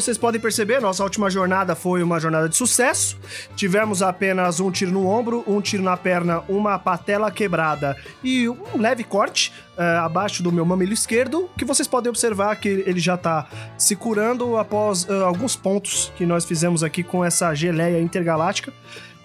Vocês 0.00 0.16
podem 0.16 0.40
perceber, 0.40 0.80
nossa 0.80 1.02
última 1.02 1.28
jornada 1.28 1.74
foi 1.74 2.04
uma 2.04 2.20
jornada 2.20 2.48
de 2.48 2.56
sucesso. 2.56 3.18
Tivemos 3.56 4.00
apenas 4.00 4.60
um 4.60 4.70
tiro 4.70 4.92
no 4.92 5.04
ombro, 5.04 5.42
um 5.44 5.60
tiro 5.60 5.82
na 5.82 5.96
perna, 5.96 6.44
uma 6.48 6.78
patela 6.78 7.32
quebrada 7.32 7.96
e 8.22 8.48
um 8.48 8.76
leve 8.76 9.02
corte 9.02 9.52
eh, 9.76 9.82
abaixo 9.96 10.40
do 10.40 10.52
meu 10.52 10.64
mamilo 10.64 10.92
esquerdo, 10.92 11.50
que 11.58 11.64
vocês 11.64 11.88
podem 11.88 12.10
observar 12.10 12.54
que 12.60 12.68
ele 12.68 13.00
já 13.00 13.16
tá 13.16 13.48
se 13.76 13.96
curando 13.96 14.56
após 14.56 15.04
eh, 15.08 15.12
alguns 15.20 15.56
pontos 15.56 16.12
que 16.16 16.24
nós 16.24 16.44
fizemos 16.44 16.84
aqui 16.84 17.02
com 17.02 17.24
essa 17.24 17.52
geleia 17.52 18.00
intergaláctica. 18.00 18.72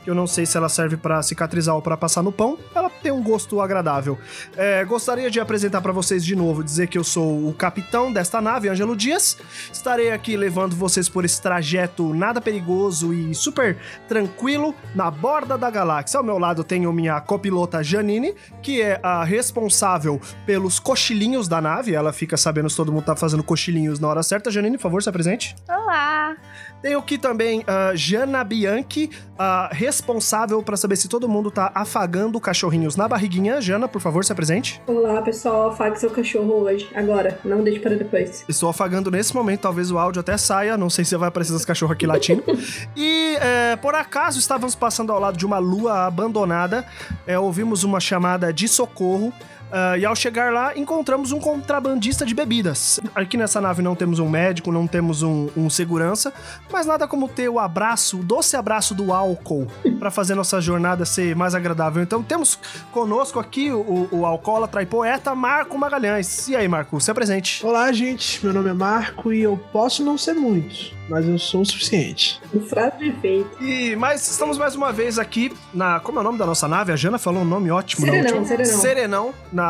Que 0.03 0.09
eu 0.09 0.15
não 0.15 0.27
sei 0.27 0.45
se 0.45 0.57
ela 0.57 0.67
serve 0.67 0.97
pra 0.97 1.21
cicatrizar 1.23 1.75
ou 1.75 1.81
pra 1.81 1.95
passar 1.95 2.21
no 2.21 2.31
pão. 2.31 2.57
Ela 2.75 2.89
tem 2.89 3.11
um 3.11 3.23
gosto 3.23 3.61
agradável. 3.61 4.17
É, 4.57 4.83
gostaria 4.83 5.31
de 5.31 5.39
apresentar 5.39 5.81
pra 5.81 5.91
vocês 5.91 6.25
de 6.25 6.35
novo, 6.35 6.63
dizer 6.63 6.87
que 6.87 6.97
eu 6.97 7.03
sou 7.03 7.47
o 7.47 7.53
capitão 7.53 8.11
desta 8.11 8.41
nave, 8.41 8.69
Ângelo 8.69 8.95
Dias. 8.95 9.37
Estarei 9.71 10.11
aqui 10.11 10.35
levando 10.35 10.75
vocês 10.75 11.07
por 11.07 11.23
esse 11.23 11.41
trajeto 11.41 12.13
nada 12.13 12.41
perigoso 12.41 13.13
e 13.13 13.33
super 13.33 13.77
tranquilo 14.07 14.75
na 14.93 15.09
borda 15.09 15.57
da 15.57 15.69
galáxia. 15.69 16.17
Ao 16.17 16.23
meu 16.23 16.37
lado 16.37 16.63
tenho 16.63 16.91
minha 16.91 17.19
copilota 17.21 17.81
Janine, 17.83 18.35
que 18.61 18.81
é 18.81 18.99
a 19.01 19.23
responsável 19.23 20.19
pelos 20.45 20.79
cochilinhos 20.79 21.47
da 21.47 21.61
nave. 21.61 21.95
Ela 21.95 22.11
fica 22.11 22.35
sabendo 22.35 22.69
se 22.69 22.75
todo 22.75 22.91
mundo 22.91 23.05
tá 23.05 23.15
fazendo 23.15 23.43
cochilinhos 23.43 23.99
na 23.99 24.07
hora 24.07 24.23
certa. 24.23 24.51
Janine, 24.51 24.77
por 24.77 24.83
favor, 24.83 25.01
se 25.01 25.09
apresente. 25.09 25.55
Olá! 25.69 26.35
Tenho 26.83 26.99
aqui 26.99 27.17
também 27.17 27.63
a 27.65 27.95
Jana 27.95 28.43
Bianchi, 28.43 29.09
a 29.39 29.69
responsável 29.71 30.61
para 30.61 30.75
saber 30.75 30.97
se 30.97 31.07
todo 31.07 31.29
mundo 31.29 31.49
tá 31.49 31.71
afagando 31.73 32.37
cachorrinhos 32.41 32.97
na 32.97 33.07
barriguinha. 33.07 33.61
Jana, 33.61 33.87
por 33.87 34.01
favor, 34.01 34.25
se 34.25 34.33
apresente. 34.33 34.81
Olá, 34.85 35.21
pessoal. 35.21 35.69
Afague 35.69 35.97
seu 35.97 36.09
cachorro 36.09 36.63
hoje. 36.63 36.89
Agora. 36.93 37.39
Não 37.45 37.63
deixe 37.63 37.79
para 37.79 37.95
depois. 37.95 38.43
Estou 38.49 38.67
afagando 38.67 39.09
nesse 39.09 39.33
momento, 39.33 39.61
talvez 39.61 39.91
o 39.91 39.97
áudio 39.97 40.19
até 40.19 40.35
saia, 40.35 40.75
não 40.75 40.89
sei 40.89 41.05
se 41.05 41.15
vai 41.15 41.29
aparecer 41.29 41.53
os 41.53 41.63
cachorros 41.63 41.95
aqui 41.95 42.05
latindo. 42.05 42.43
e, 42.97 43.37
é, 43.39 43.77
por 43.77 43.95
acaso, 43.95 44.37
estávamos 44.37 44.75
passando 44.75 45.13
ao 45.13 45.21
lado 45.21 45.37
de 45.37 45.45
uma 45.45 45.59
lua 45.59 46.05
abandonada, 46.05 46.85
é, 47.25 47.39
ouvimos 47.39 47.85
uma 47.85 48.01
chamada 48.01 48.51
de 48.51 48.67
socorro. 48.67 49.31
Ah, 49.71 49.97
e 49.97 50.05
ao 50.05 50.15
chegar 50.15 50.53
lá, 50.53 50.77
encontramos 50.77 51.31
um 51.31 51.39
contrabandista 51.39 52.25
de 52.25 52.33
bebidas. 52.33 52.99
Aqui 53.15 53.37
nessa 53.37 53.59
nave 53.59 53.81
não 53.81 53.95
temos 53.95 54.19
um 54.19 54.29
médico, 54.29 54.71
não 54.71 54.85
temos 54.85 55.23
um, 55.23 55.49
um 55.57 55.69
segurança, 55.69 56.31
mas 56.71 56.85
nada 56.85 57.07
como 57.07 57.27
ter 57.27 57.49
o 57.49 57.59
abraço, 57.59 58.19
o 58.19 58.23
doce 58.23 58.55
abraço 58.55 58.93
do 58.93 59.11
álcool 59.11 59.67
para 59.99 60.11
fazer 60.11 60.35
nossa 60.35 60.61
jornada 60.61 61.05
ser 61.05 61.35
mais 61.35 61.55
agradável. 61.55 62.03
Então 62.03 62.21
temos 62.21 62.59
conosco 62.91 63.39
aqui 63.39 63.71
o, 63.71 64.07
o 64.11 64.25
alcoólatra 64.25 64.83
e 64.83 64.85
poeta 64.85 65.33
Marco 65.33 65.77
Magalhães. 65.77 66.47
E 66.47 66.55
aí, 66.55 66.67
Marco, 66.67 66.99
se 67.01 67.09
apresente. 67.09 67.65
Olá, 67.65 67.91
gente. 67.91 68.43
Meu 68.43 68.53
nome 68.53 68.69
é 68.69 68.73
Marco 68.73 69.33
e 69.33 69.41
eu 69.41 69.57
posso 69.71 70.03
não 70.03 70.17
ser 70.17 70.33
muito, 70.33 70.93
mas 71.09 71.27
eu 71.27 71.39
sou 71.39 71.61
o 71.61 71.65
suficiente. 71.65 72.41
Frase 72.69 72.97
de 72.97 73.09
efeito. 73.09 73.63
E 73.63 73.95
mas 73.95 74.29
estamos 74.29 74.57
mais 74.57 74.75
uma 74.75 74.91
vez 74.91 75.17
aqui 75.17 75.51
na. 75.73 75.99
Como 75.99 76.19
é 76.19 76.21
o 76.21 76.23
nome 76.23 76.37
da 76.37 76.45
nossa 76.45 76.67
nave? 76.67 76.91
A 76.91 76.95
Jana 76.95 77.17
falou 77.17 77.41
um 77.41 77.45
nome 77.45 77.71
ótimo, 77.71 78.05
na 78.05 78.11
Serenão, 78.11 78.39
última. 78.39 78.57
Serenão. 78.57 78.81
Serenão, 78.81 79.33
na 79.51 79.62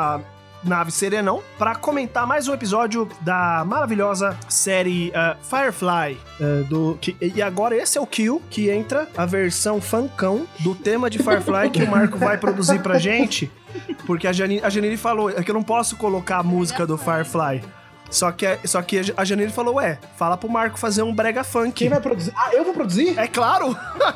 nave 0.64 0.92
Serenão, 0.92 1.42
para 1.58 1.76
comentar 1.76 2.26
mais 2.26 2.48
um 2.48 2.54
episódio 2.54 3.08
da 3.22 3.64
maravilhosa 3.66 4.38
série 4.48 5.10
uh, 5.10 5.38
Firefly. 5.44 6.18
uh, 6.40 6.64
do, 6.66 6.98
que, 7.00 7.16
e 7.20 7.42
agora 7.42 7.76
esse 7.76 7.98
é 7.98 8.02
o 8.02 8.08
Kill, 8.08 8.42
que 8.50 8.70
entra 8.70 9.08
a 9.16 9.26
versão 9.26 9.82
funkão 9.82 10.48
do 10.60 10.74
tema 10.74 11.10
de 11.10 11.20
Firefly 11.20 11.70
que 11.70 11.84
o 11.84 11.90
Marco 11.90 12.18
vai 12.18 12.38
produzir 12.38 12.80
pra 12.82 12.98
gente. 12.98 13.52
Porque 14.06 14.28
a 14.28 14.34
Janine, 14.34 14.62
a 14.64 14.70
Janine 14.70 14.98
falou 14.98 15.30
é 15.30 15.44
que 15.44 15.50
eu 15.50 15.56
não 15.56 15.64
posso 15.64 15.98
colocar 15.98 16.38
a 16.38 16.44
música 16.44 16.86
do 16.86 16.98
Firefly. 16.98 17.64
Só 18.10 18.32
que, 18.32 18.46
só 18.66 18.82
que 18.84 19.02
a 19.18 19.26
Janine 19.26 19.52
falou, 19.52 19.76
ué, 19.76 19.98
fala 20.16 20.38
pro 20.38 20.48
Marco 20.48 20.78
fazer 20.78 21.02
um 21.02 21.14
brega 21.14 21.44
funk. 21.44 21.72
Quem 21.74 21.90
vai 21.90 22.00
produzir? 22.00 22.32
Ah, 22.36 22.54
eu 22.54 22.64
vou 22.64 22.74
produzir? 22.74 23.18
É 23.18 23.28
claro! 23.28 23.76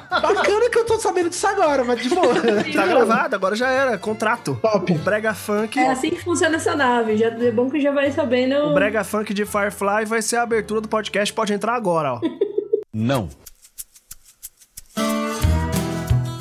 Bacana 0.10 0.70
que 0.70 0.78
eu 0.78 0.86
tô 0.86 1.00
sabendo 1.00 1.30
disso 1.30 1.48
agora, 1.48 1.84
mas 1.84 2.00
de 2.02 2.10
boa. 2.10 2.28
Tá 2.74 2.86
gravado, 2.86 3.36
agora 3.36 3.56
já 3.56 3.70
era, 3.70 3.98
contrato. 3.98 4.58
Top. 4.62 4.92
O 4.94 4.98
brega 5.00 5.34
funk, 5.34 5.80
É 5.80 5.90
assim 5.90 6.12
que 6.12 6.24
funciona 6.24 6.58
essa 6.58 6.76
nave. 6.76 7.18
Já 7.18 7.28
é 7.28 7.52
bom 7.52 7.70
que 7.70 7.80
já 7.82 7.92
vai 7.92 8.12
sabendo. 8.12 8.56
o 8.68 8.74
brega 8.74 9.04
funk 9.04 9.34
de 9.34 9.46
Firefly 9.46 10.06
vai 10.06 10.22
ser 10.22 10.38
a 10.38 10.44
abertura 10.44 10.80
do 10.82 10.88
podcast, 10.88 11.34
pode 11.34 11.54
entrar 11.54 11.74
agora, 11.74 12.14
ó. 12.14 12.22
Não. 12.94 13.30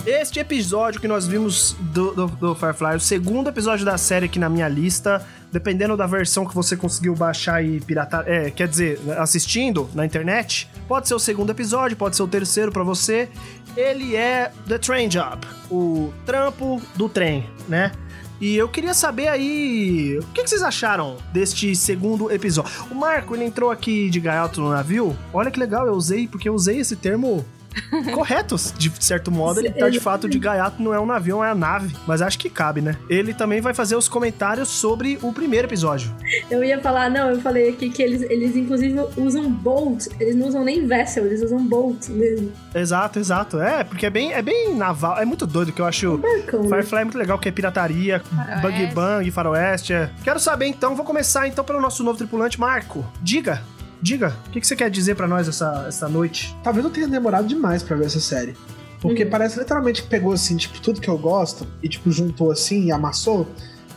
Este 0.07 0.39
episódio 0.39 1.01
que 1.01 1.09
nós 1.09 1.27
vimos 1.27 1.73
do, 1.81 2.13
do, 2.13 2.27
do 2.29 2.55
Firefly, 2.55 2.97
o 2.97 3.01
segundo 3.01 3.49
episódio 3.49 3.85
da 3.85 3.99
série 3.99 4.27
aqui 4.27 4.39
na 4.39 4.49
minha 4.49 4.69
lista, 4.69 5.27
dependendo 5.53 5.97
da 5.97 6.07
versão 6.07 6.47
que 6.47 6.55
você 6.55 6.77
conseguiu 6.77 7.15
baixar 7.15 7.65
e 7.65 7.81
piratar, 7.81 8.25
é, 8.27 8.51
quer 8.51 8.69
dizer, 8.69 9.01
assistindo 9.19 9.89
na 9.95 10.05
internet, 10.05 10.69
pode 10.87 11.09
ser 11.09 11.15
o 11.15 11.19
segundo 11.19 11.51
episódio, 11.51 11.97
pode 11.97 12.17
ser 12.17 12.23
o 12.23 12.29
terceiro 12.29 12.73
pra 12.73 12.83
você. 12.83 13.29
Ele 13.77 14.17
é 14.17 14.51
The 14.67 14.79
Train 14.79 15.09
Job, 15.09 15.47
o 15.71 16.13
trampo 16.25 16.81
do 16.95 17.09
trem, 17.09 17.49
né? 17.69 17.93
E 18.41 18.55
eu 18.55 18.69
queria 18.69 18.93
saber 18.93 19.29
aí, 19.29 20.19
o 20.19 20.27
que, 20.27 20.43
que 20.43 20.51
vocês 20.51 20.63
acharam 20.63 21.17
deste 21.33 21.75
segundo 21.75 22.31
episódio? 22.31 22.71
O 22.91 22.95
Marco, 22.95 23.35
ele 23.35 23.45
entrou 23.45 23.71
aqui 23.71 24.11
de 24.11 24.21
gaiato 24.21 24.61
no 24.61 24.71
navio. 24.71 25.17
Olha 25.33 25.51
que 25.51 25.59
legal, 25.59 25.87
eu 25.87 25.95
usei, 25.95 26.29
porque 26.29 26.49
eu 26.49 26.55
usei 26.55 26.79
esse 26.79 26.97
termo 26.97 27.45
correto, 28.15 28.57
de 28.77 28.93
certo 29.05 29.31
modo. 29.31 29.61
Ele 29.61 29.71
tá 29.71 29.89
de 29.89 30.01
fato 30.01 30.29
de 30.29 30.39
gaiato, 30.39 30.83
não 30.83 30.93
é 30.93 31.01
um 31.01 31.07
navio, 31.07 31.43
é 31.43 31.51
a 31.51 31.55
nave. 31.55 31.95
Mas 32.07 32.23
acho 32.23 32.39
que 32.39 32.49
cabe, 32.49 32.81
né? 32.81 32.97
Ele 33.09 33.35
também 33.35 33.61
vai 33.61 33.75
fazer 33.75 33.97
os 33.97 34.09
comentários 34.09 34.69
sobre 34.69 35.19
o 35.23 35.33
primeiro 35.33 35.67
episódio. 35.67 36.11
Eu 36.51 36.63
ia 36.65 36.81
falar, 36.81 37.11
não, 37.11 37.31
eu 37.31 37.41
falei 37.41 37.69
aqui 37.71 37.91
que 37.91 38.03
eles, 38.03 38.23
eles 38.23 38.57
inclusive 38.57 38.99
usam 39.17 39.51
bolt. 39.51 40.07
Eles 40.21 40.35
não 40.37 40.49
usam 40.49 40.65
nem 40.65 40.87
vessel, 40.87 41.27
eles 41.27 41.43
usam 41.43 41.65
bolt 41.67 42.09
mesmo. 42.09 42.53
Exato, 42.75 43.19
exato. 43.19 43.61
É, 43.61 43.85
porque 43.85 44.07
é 44.07 44.11
bem, 44.11 44.33
é 44.33 44.43
bem 44.43 44.75
naval. 44.75 45.19
É 45.19 45.25
muito 45.25 45.47
doido 45.47 45.73
que 45.73 45.81
eu 45.81 45.87
acho. 45.87 46.19
Barcão. 46.19 46.63
né? 46.63 46.69
Firefly 46.69 47.01
é 47.01 47.05
muito 47.05 47.19
legal, 47.19 47.39
que 47.39 47.49
é 47.49 47.53
pirataria, 47.53 48.21
Faroeste. 48.21 48.63
bug 48.63 48.87
bang, 48.95 49.31
faroeste. 49.31 49.93
É. 49.93 50.11
Quero 50.23 50.41
saber 50.41 50.67
então, 50.67 50.95
vou 50.95 51.05
começar 51.05 51.47
então 51.47 51.65
pelo 51.65 51.81
nosso 51.81 52.03
novo 52.03 52.19
tripulante, 52.19 52.59
Marco. 52.59 53.05
Diga, 53.23 53.63
diga, 54.03 54.37
o 54.47 54.51
que, 54.51 54.61
que 54.61 54.67
você 54.67 54.77
quer 54.77 54.91
dizer 54.91 55.15
pra 55.17 55.27
nós 55.29 55.49
essa, 55.49 55.85
essa 55.89 56.09
noite? 56.09 56.55
Talvez 56.63 56.85
eu 56.85 56.91
tenha 56.91 57.09
demorado 57.09 57.47
demais 57.47 57.83
pra 57.83 57.97
ver 57.97 58.07
essa 58.07 58.21
série. 58.21 58.55
Porque 59.01 59.25
Uhum. 59.25 59.31
parece 59.31 59.59
literalmente 59.59 60.03
que 60.03 60.09
pegou, 60.09 60.33
assim, 60.33 60.57
tipo, 60.57 60.81
tudo 60.81 61.01
que 61.01 61.09
eu 61.09 61.19
gosto 61.19 61.67
e, 61.83 61.89
tipo, 61.89 62.11
juntou 62.11 62.51
assim 62.51 62.87
e 62.87 62.93
amassou. 62.93 63.47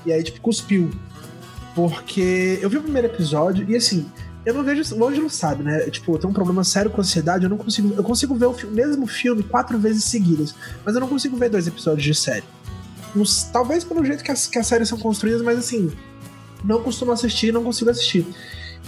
E 0.05 0.11
aí, 0.11 0.21
tipo, 0.23 0.39
cuspiu. 0.41 0.89
Porque 1.75 2.59
eu 2.61 2.69
vi 2.69 2.77
o 2.77 2.81
primeiro 2.81 3.07
episódio 3.07 3.65
e, 3.69 3.75
assim, 3.75 4.05
eu 4.45 4.53
não 4.53 4.63
vejo. 4.63 4.95
O 4.95 5.07
Ângelo 5.07 5.29
sabe, 5.29 5.63
né? 5.63 5.89
Tipo, 5.89 6.13
eu 6.13 6.17
tenho 6.19 6.31
um 6.31 6.33
problema 6.33 6.63
sério 6.63 6.91
com 6.91 6.99
ansiedade. 7.01 7.43
Eu 7.43 7.49
não 7.49 7.57
consigo. 7.57 7.93
Eu 7.95 8.03
consigo 8.03 8.35
ver 8.35 8.47
o 8.47 8.53
fi- 8.53 8.67
mesmo 8.67 9.07
filme 9.07 9.43
quatro 9.43 9.77
vezes 9.79 10.03
seguidas. 10.05 10.53
Mas 10.85 10.95
eu 10.95 11.01
não 11.01 11.07
consigo 11.07 11.37
ver 11.37 11.49
dois 11.49 11.67
episódios 11.67 12.03
de 12.03 12.13
série. 12.15 12.43
Uns- 13.15 13.43
talvez 13.43 13.83
pelo 13.83 14.03
jeito 14.03 14.23
que 14.23 14.31
as, 14.31 14.47
que 14.47 14.57
as 14.59 14.67
séries 14.67 14.89
são 14.89 14.97
construídas, 14.97 15.41
mas 15.41 15.57
assim. 15.59 15.91
Não 16.63 16.81
costumo 16.83 17.11
assistir, 17.13 17.53
não 17.53 17.63
consigo 17.63 17.89
assistir. 17.89 18.25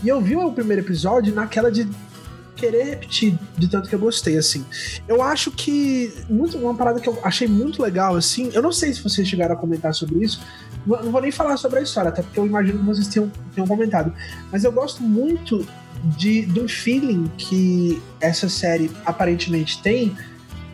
E 0.03 0.09
eu 0.09 0.19
vi 0.21 0.35
o 0.35 0.51
primeiro 0.51 0.81
episódio 0.81 1.33
naquela 1.33 1.71
de 1.71 1.87
querer 2.55 2.83
repetir, 2.83 3.37
de 3.57 3.67
tanto 3.67 3.89
que 3.89 3.95
eu 3.95 3.99
gostei, 3.99 4.37
assim. 4.37 4.63
Eu 5.07 5.21
acho 5.21 5.49
que 5.51 6.13
muito, 6.29 6.57
uma 6.57 6.75
parada 6.75 6.99
que 6.99 7.09
eu 7.09 7.17
achei 7.23 7.47
muito 7.47 7.81
legal, 7.81 8.15
assim, 8.15 8.51
eu 8.53 8.61
não 8.61 8.71
sei 8.71 8.93
se 8.93 9.01
vocês 9.01 9.27
chegaram 9.27 9.55
a 9.55 9.57
comentar 9.57 9.93
sobre 9.95 10.23
isso, 10.23 10.39
não 10.85 11.11
vou 11.11 11.21
nem 11.21 11.31
falar 11.31 11.57
sobre 11.57 11.79
a 11.79 11.81
história, 11.81 12.09
até 12.09 12.21
porque 12.21 12.39
eu 12.39 12.45
imagino 12.45 12.79
que 12.79 12.85
vocês 12.85 13.07
tenham, 13.07 13.31
tenham 13.55 13.67
comentado, 13.67 14.13
mas 14.51 14.63
eu 14.63 14.71
gosto 14.71 15.01
muito 15.01 15.65
de, 16.17 16.47
um 16.59 16.67
feeling 16.67 17.31
que 17.37 18.01
essa 18.19 18.49
série 18.49 18.91
aparentemente 19.05 19.81
tem 19.81 20.15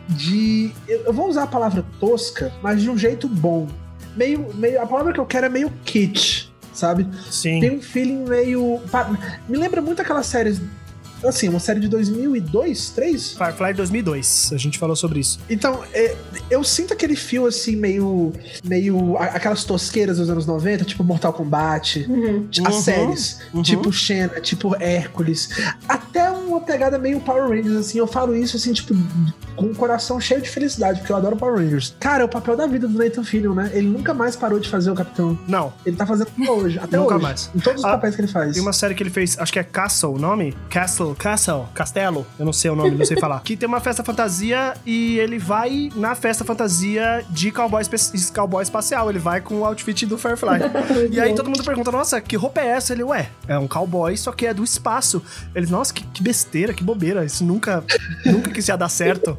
de. 0.08 0.72
Eu, 0.86 1.12
vou 1.12 1.28
usar 1.28 1.42
a 1.42 1.46
palavra 1.46 1.84
tosca, 2.00 2.52
mas 2.62 2.80
de 2.80 2.88
um 2.88 2.96
jeito 2.96 3.28
bom. 3.28 3.68
Meio, 4.16 4.52
meio, 4.54 4.82
a 4.82 4.86
palavra 4.86 5.12
que 5.12 5.20
eu 5.20 5.26
quero 5.26 5.46
é 5.46 5.48
meio 5.48 5.70
kitsch, 5.84 6.47
sabe? 6.78 7.06
Sim. 7.30 7.60
Tem 7.60 7.76
um 7.76 7.82
feeling 7.82 8.24
meio. 8.28 8.80
Me 9.48 9.56
lembra 9.58 9.80
muito 9.82 10.00
aquelas 10.00 10.26
séries 10.26 10.60
assim, 11.24 11.48
uma 11.48 11.58
série 11.58 11.80
de 11.80 11.88
2002, 11.88 12.90
3? 12.90 13.32
Firefly 13.32 13.74
2002, 13.74 14.50
a 14.52 14.56
gente 14.56 14.78
falou 14.78 14.94
sobre 14.94 15.18
isso. 15.20 15.40
Então, 15.50 15.82
é, 15.92 16.14
eu 16.48 16.62
sinto 16.62 16.92
aquele 16.92 17.16
fio 17.16 17.46
assim, 17.46 17.74
meio. 17.76 18.32
meio. 18.64 19.16
aquelas 19.18 19.64
tosqueiras 19.64 20.18
dos 20.18 20.30
anos 20.30 20.46
90, 20.46 20.84
tipo 20.84 21.02
Mortal 21.02 21.32
Kombat, 21.32 22.06
Uhum. 22.08 22.46
as 22.64 22.74
Uhum, 22.76 22.80
séries, 22.80 23.40
uhum. 23.52 23.62
tipo 23.62 23.92
Xena, 23.92 24.40
tipo 24.40 24.76
Hércules. 24.80 25.48
Até 25.88 26.30
uma 26.58 26.66
pegada 26.66 26.98
meio 26.98 27.20
Power 27.20 27.48
Rangers, 27.48 27.76
assim. 27.76 27.98
Eu 27.98 28.06
falo 28.06 28.34
isso, 28.34 28.56
assim, 28.56 28.72
tipo, 28.72 28.94
com 29.56 29.66
o 29.66 29.74
coração 29.74 30.20
cheio 30.20 30.40
de 30.40 30.48
felicidade, 30.48 31.00
porque 31.00 31.12
eu 31.12 31.16
adoro 31.16 31.36
Power 31.36 31.56
Rangers. 31.56 31.94
Cara, 31.98 32.22
é 32.22 32.24
o 32.24 32.28
papel 32.28 32.56
da 32.56 32.66
vida 32.66 32.86
do 32.86 32.98
Nathan 32.98 33.24
Fillion, 33.24 33.54
né? 33.54 33.70
Ele 33.72 33.88
nunca 33.88 34.12
mais 34.14 34.36
parou 34.36 34.58
de 34.60 34.68
fazer 34.68 34.90
o 34.90 34.94
Capitão. 34.94 35.38
Não, 35.48 35.72
Ele 35.84 35.96
tá 35.96 36.06
fazendo 36.06 36.28
até 36.28 36.50
hoje, 36.50 36.78
até 36.78 36.96
Nunca 36.96 37.14
hoje. 37.14 37.22
mais. 37.22 37.50
Em 37.54 37.58
todos 37.60 37.80
os 37.80 37.84
Ah, 37.84 37.92
papéis 37.92 38.14
que 38.14 38.20
ele 38.22 38.28
faz. 38.28 38.52
Tem 38.52 38.62
uma 38.62 38.72
série 38.72 38.94
que 38.94 39.02
ele 39.02 39.10
fez, 39.10 39.38
acho 39.38 39.52
que 39.52 39.58
é 39.58 39.64
Castle 39.64 40.14
o 40.14 40.18
nome? 40.18 40.56
Castle, 40.70 41.14
Castle, 41.14 41.66
Castelo, 41.74 42.26
eu 42.38 42.44
não 42.44 42.52
sei 42.52 42.70
o 42.70 42.76
nome, 42.76 42.90
não 42.96 43.04
sei 43.04 43.18
falar. 43.18 43.40
Que 43.48 43.56
tem 43.56 43.68
uma 43.68 43.80
festa 43.80 44.04
fantasia 44.04 44.74
e 44.84 45.18
ele 45.18 45.38
vai 45.38 45.90
na 45.94 46.14
festa 46.14 46.44
fantasia 46.44 47.24
de 47.30 47.50
cowboy, 47.50 47.82
cowboy 48.34 48.62
espacial. 48.62 49.08
Ele 49.10 49.18
vai 49.18 49.40
com 49.40 49.60
o 49.60 49.64
outfit 49.64 50.04
do 50.06 50.18
Firefly. 50.18 50.58
E 51.10 51.20
aí 51.20 51.34
todo 51.34 51.46
mundo 51.48 51.62
pergunta, 51.64 51.90
nossa, 51.90 52.20
que 52.20 52.36
roupa 52.36 52.60
é 52.60 52.66
essa? 52.68 52.92
Ele, 52.92 53.02
ué, 53.04 53.30
é 53.46 53.58
um 53.58 53.66
cowboy, 53.68 54.16
só 54.16 54.32
que 54.32 54.46
é 54.46 54.52
do 54.54 54.64
espaço. 54.64 55.22
Ele, 55.54 55.66
nossa, 55.70 55.92
que, 55.92 56.04
que 56.04 56.22
besteira, 56.22 56.47
que 56.74 56.82
bobeira. 56.82 57.24
Isso 57.24 57.44
nunca, 57.44 57.84
nunca 58.24 58.50
que 58.50 58.60
isso 58.60 58.70
ia 58.70 58.76
dar 58.76 58.88
certo. 58.88 59.36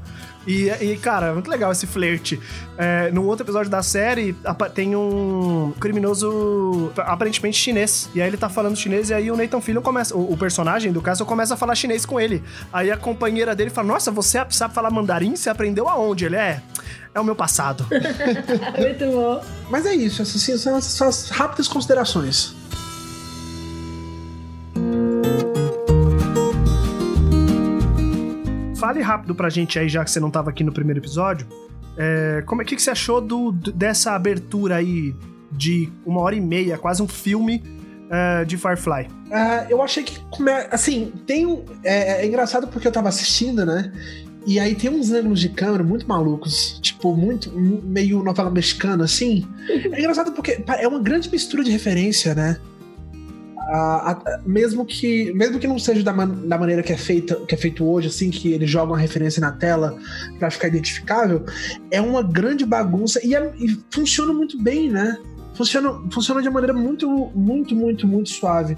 E, 0.48 0.70
e, 0.82 0.98
cara, 0.98 1.28
é 1.28 1.34
muito 1.34 1.50
legal 1.50 1.72
esse 1.72 1.86
flerte. 1.86 2.40
É, 2.78 3.12
no 3.12 3.26
outro 3.26 3.46
episódio 3.46 3.70
da 3.70 3.84
série, 3.84 4.36
tem 4.74 4.96
um 4.96 5.72
criminoso 5.80 6.92
aparentemente 6.98 7.58
chinês. 7.58 8.10
E 8.16 8.22
aí 8.22 8.28
ele 8.28 8.38
tá 8.38 8.50
falando 8.50 8.76
chinês, 8.76 9.10
e 9.10 9.14
aí 9.14 9.30
o 9.30 9.38
Nathan 9.38 9.62
Fillion 9.62 9.82
começa, 9.82 10.16
o, 10.16 10.34
o 10.34 10.38
personagem 10.38 10.92
do 10.92 11.02
caso, 11.02 11.26
começa 11.26 11.54
a 11.54 11.58
falar 11.58 11.76
chinês 11.76 12.06
com 12.06 12.20
ele. 12.20 12.42
Aí 12.72 12.90
a 12.90 12.98
companheira 12.98 13.56
dele 13.56 13.70
fala: 13.70 13.90
Nossa, 13.90 14.12
você 14.12 14.44
sabe 14.50 14.74
falar 14.74 14.90
mandarim? 14.90 15.36
Você 15.36 15.50
aprendeu 15.50 15.88
aonde? 15.88 16.26
Ele 16.26 16.38
é. 16.38 16.62
É 17.14 17.20
o 17.20 17.24
meu 17.24 17.36
passado. 17.36 17.86
Muito 18.78 19.06
bom. 19.06 19.44
Mas 19.70 19.86
é 19.86 19.94
isso, 19.94 20.22
essas 20.22 20.50
assim, 20.50 20.82
são 20.82 21.08
as 21.08 21.30
rápidas 21.30 21.68
considerações. 21.68 22.56
Fale 28.90 29.02
rápido 29.04 29.36
pra 29.36 29.50
gente 29.52 29.78
aí, 29.78 29.88
já 29.88 30.04
que 30.04 30.10
você 30.10 30.20
não 30.20 30.32
tava 30.32 30.50
aqui 30.50 30.64
no 30.64 30.72
primeiro 30.72 31.00
episódio. 31.00 31.46
É, 31.96 32.42
como 32.48 32.64
é 32.64 32.66
que, 32.66 32.76
que 32.76 32.82
você 32.82 32.90
achou 32.90 33.22
do, 33.22 33.52
dessa 33.52 34.14
abertura 34.14 34.78
aí 34.78 35.14
de 35.52 35.92
uma 36.04 36.22
hora 36.22 36.36
e 36.36 36.42
meia, 36.42 36.76
quase 36.76 37.00
um 37.04 37.08
filme 37.08 37.62
é, 38.10 38.44
de 38.46 38.58
Firefly? 38.58 39.08
Ah, 39.32 39.68
eu 39.70 39.80
achei 39.84 40.02
que, 40.02 40.18
assim, 40.72 41.12
tem 41.28 41.46
um. 41.46 41.64
É, 41.84 42.24
é 42.24 42.26
engraçado 42.26 42.68
porque 42.68 42.88
eu 42.88 42.92
tava 42.92 43.10
assistindo, 43.10 43.64
né? 43.64 43.92
E 44.48 44.60
aí 44.60 44.74
tem 44.74 44.90
uns 44.90 45.12
ângulos 45.12 45.40
de 45.40 45.50
câmera 45.50 45.84
muito 45.84 46.08
malucos, 46.08 46.80
tipo, 46.82 47.16
muito, 47.16 47.52
mu- 47.52 47.84
meio 47.84 48.24
novela 48.24 48.50
mexicana, 48.50 49.04
assim. 49.04 49.46
É 49.94 50.00
engraçado 50.00 50.32
porque 50.32 50.64
é 50.80 50.88
uma 50.88 51.00
grande 51.00 51.30
mistura 51.32 51.64
de 51.64 51.70
referência, 51.70 52.34
né? 52.34 52.58
A- 53.72 54.42
mesmo 54.46 54.86
que 54.86 55.32
mesmo 55.34 55.60
que 55.60 55.68
não 55.68 55.78
seja 55.78 56.04
da, 56.04 56.12
man- 56.14 56.28
da 56.48 56.58
maneira 56.58 56.82
que 56.84 56.92
é 56.94 56.98
feita 56.98 57.36
que 57.48 57.54
é 57.54 57.58
feito 57.58 57.86
hoje 57.86 58.08
assim 58.08 58.30
que 58.32 58.52
eles 58.52 58.70
jogam 58.70 58.96
a 58.96 58.98
referência 58.98 59.40
na 59.40 59.52
tela 59.52 59.98
pra 60.40 60.50
ficar 60.50 60.68
identificável 60.70 61.44
é 61.92 62.02
uma 62.02 62.24
grande 62.24 62.66
bagunça 62.66 63.20
e, 63.26 63.36
é- 63.36 63.54
e 63.60 63.78
funciona 63.92 64.34
muito 64.34 64.62
bem 64.62 64.90
né 64.90 65.18
funciona 65.54 65.92
funciona 66.12 66.42
de 66.42 66.50
maneira 66.50 66.74
muito 66.74 67.08
muito 67.36 67.76
muito 67.76 68.08
muito 68.08 68.30
suave 68.30 68.76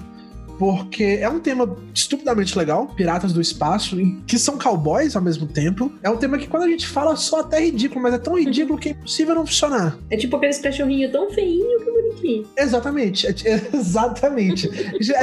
porque 0.58 1.18
é 1.20 1.28
um 1.28 1.40
tema 1.40 1.76
estupidamente 1.92 2.56
legal, 2.56 2.86
Piratas 2.86 3.32
do 3.32 3.40
Espaço, 3.40 3.96
que 4.26 4.38
são 4.38 4.56
cowboys 4.58 5.16
ao 5.16 5.22
mesmo 5.22 5.44
tempo. 5.46 5.90
É 6.04 6.10
um 6.10 6.16
tema 6.16 6.38
que 6.38 6.46
quando 6.46 6.62
a 6.64 6.68
gente 6.68 6.86
fala 6.86 7.16
só 7.16 7.40
até 7.40 7.58
ridículo, 7.64 8.00
mas 8.00 8.14
é 8.14 8.18
tão 8.18 8.38
ridículo 8.38 8.78
que 8.78 8.90
é 8.90 8.92
impossível 8.92 9.34
não 9.34 9.44
funcionar. 9.46 9.98
É 10.08 10.16
tipo 10.16 10.36
aqueles 10.36 10.58
cachorrinhos 10.58 11.10
tão 11.10 11.30
feinho 11.32 11.80
que 11.80 11.90
bonitinho. 12.12 12.46
Exatamente, 12.56 13.26
é- 13.26 13.34
é- 13.44 13.70
exatamente. 13.76 14.68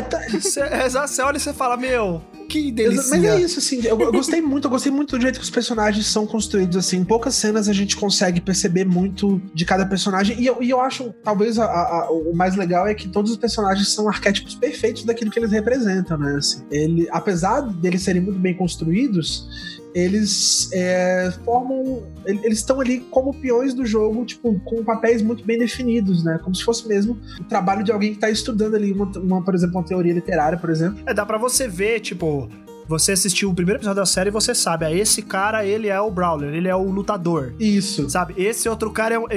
Ta- 0.09 0.21
Você 0.30 0.59
é, 0.62 1.24
olha 1.24 1.38
e 1.38 1.39
você 1.39 1.53
fala, 1.53 1.77
meu, 1.77 2.21
que 2.47 2.71
delícia. 2.71 3.09
Mas 3.09 3.24
é 3.24 3.39
isso, 3.39 3.59
assim, 3.59 3.81
eu, 3.86 4.00
eu 4.00 4.12
gostei 4.12 4.41
muito, 4.41 4.65
eu 4.65 4.71
gostei 4.71 4.91
muito 4.91 5.15
do 5.18 5.21
jeito 5.21 5.38
que 5.39 5.44
os 5.44 5.50
personagens 5.50 6.06
são 6.07 6.25
construídos, 6.25 6.77
assim, 6.77 6.97
em 6.97 7.03
poucas 7.06 7.36
cenas 7.36 7.68
a 7.69 7.74
gente 7.74 7.95
consegue 7.95 8.41
perceber 8.41 8.86
muito 8.86 9.41
de 9.53 9.65
cada 9.65 9.86
personagem, 9.86 10.39
e 10.39 10.45
eu, 10.47 10.62
e 10.62 10.69
eu 10.69 10.80
acho, 10.81 11.13
talvez, 11.24 11.59
a- 11.59 11.65
a- 11.65 12.09
o 12.12 12.33
mais 12.36 12.56
legal 12.56 12.88
é 12.88 12.94
que 12.94 13.07
todos 13.07 13.31
os 13.31 13.38
personagens 13.38 13.89
são 13.89 14.07
arquétipos 14.09 14.56
perfeitos 14.56 15.03
daquilo 15.03 15.30
que 15.31 15.39
eles 15.39 15.51
representam, 15.51 16.18
né, 16.18 16.35
assim. 16.38 16.63
Ele, 16.71 17.07
apesar 17.12 17.62
deles 17.62 18.01
serem 18.01 18.21
muito 18.21 18.39
bem 18.39 18.56
construídos, 18.56 19.47
eles 19.94 20.69
é, 20.74 21.31
formam. 21.45 22.03
ele- 22.25 22.39
Eles 22.44 22.59
estão 22.59 22.80
ali 22.80 23.00
como 23.12 23.33
peões 23.33 23.74
do 23.74 23.86
jogo, 23.86 24.24
tipo, 24.25 24.59
com 24.62 24.83
papéis 24.83 25.21
muito 25.21 25.44
bem 25.45 25.57
definidos, 25.57 26.24
né? 26.24 26.39
Como 26.44 26.56
se 26.56 26.63
fosse 26.63 26.88
mesmo 26.88 27.18
o 27.39 27.44
trabalho 27.45 27.83
de 27.83 27.91
alguém 27.91 28.13
que 28.13 28.19
tá 28.19 28.30
estudando 28.30 28.75
ali, 28.75 28.91
uma, 28.91 29.06
uma, 29.18 29.44
por 29.44 29.56
exemplo, 29.56 29.77
uma 29.77 29.86
teoria 29.86 30.13
literária, 30.13 30.57
por 30.57 30.69
exemplo. 30.69 31.00
É, 31.06 31.13
dá 31.13 31.25
pra 31.25 31.38
você 31.38 31.68
ver, 31.68 32.00
tipo, 32.01 32.50
você 32.88 33.12
assistiu 33.12 33.50
o 33.50 33.53
primeiro 33.53 33.77
episódio 33.80 33.97
da 34.01 34.06
série 34.06 34.30
e 34.30 34.31
você 34.31 34.53
sabe, 34.56 34.86
ah, 34.86 34.91
esse 34.91 35.21
cara, 35.21 35.65
ele 35.65 35.88
é 35.88 36.00
o 36.01 36.09
Brawler, 36.09 36.53
ele 36.53 36.68
é 36.68 36.75
o 36.75 36.83
lutador. 36.89 37.53
Isso. 37.59 38.09
Sabe, 38.09 38.33
esse 38.38 38.68
outro 38.69 38.92
cara 38.92 39.15
é 39.15 39.19
o- 39.19 39.27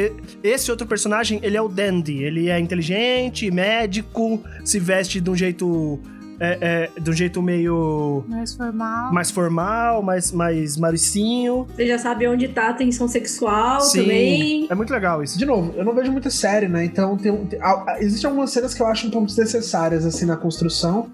Esse 0.43 0.71
outro 0.71 0.87
personagem, 0.87 1.39
ele 1.43 1.57
é 1.57 1.61
o 1.63 1.69
Dandy. 1.69 2.23
Ele 2.23 2.49
é 2.49 2.59
inteligente, 2.59 3.51
médico, 3.51 4.43
se 4.65 4.79
veste 4.79 5.21
de 5.21 5.31
um 5.31 5.35
jeito. 5.37 6.01
É, 6.41 6.91
é, 6.97 7.01
de 7.01 7.11
um 7.11 7.13
jeito 7.13 7.41
meio. 7.41 8.25
Mais 8.29 8.53
formal. 8.55 9.13
mais 9.13 9.31
formal, 9.31 10.03
mais, 10.03 10.33
mais 10.33 10.77
maricinho. 10.77 11.67
Você 11.75 11.87
já 11.87 11.99
sabe 11.99 12.27
onde 12.27 12.49
tá 12.49 12.71
a 12.71 12.73
tensão 12.73 13.07
sexual 13.07 13.81
Sim. 13.81 14.03
também. 14.03 14.67
É 14.71 14.75
muito 14.75 14.93
legal 14.93 15.23
isso. 15.23 15.39
De 15.39 15.45
novo, 15.47 15.73
eu 15.77 15.85
não 15.85 15.95
vejo 15.95 16.11
muita 16.11 16.31
série, 16.31 16.67
né? 16.69 16.85
Então 16.85 17.17
tem, 17.17 17.31
um- 17.31 17.47
tem, 17.47 17.61
a- 17.61 17.93
a- 17.93 17.97
existem 18.01 18.29
algumas 18.29 18.51
cenas 18.51 18.75
que 18.75 18.83
eu 18.83 18.87
acho 18.87 19.07
um 19.07 19.11
pouco 19.11 19.27
desnecessárias, 19.27 20.05
assim, 20.05 20.27
na 20.27 20.37
construção. 20.37 21.11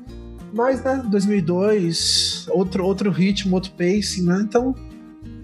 Mas, 0.53 0.83
né, 0.83 1.03
2002, 1.09 2.47
outro, 2.51 2.85
outro 2.85 3.11
ritmo, 3.11 3.55
outro 3.55 3.73
pacing, 3.73 4.23
né? 4.25 4.41
Então. 4.43 4.75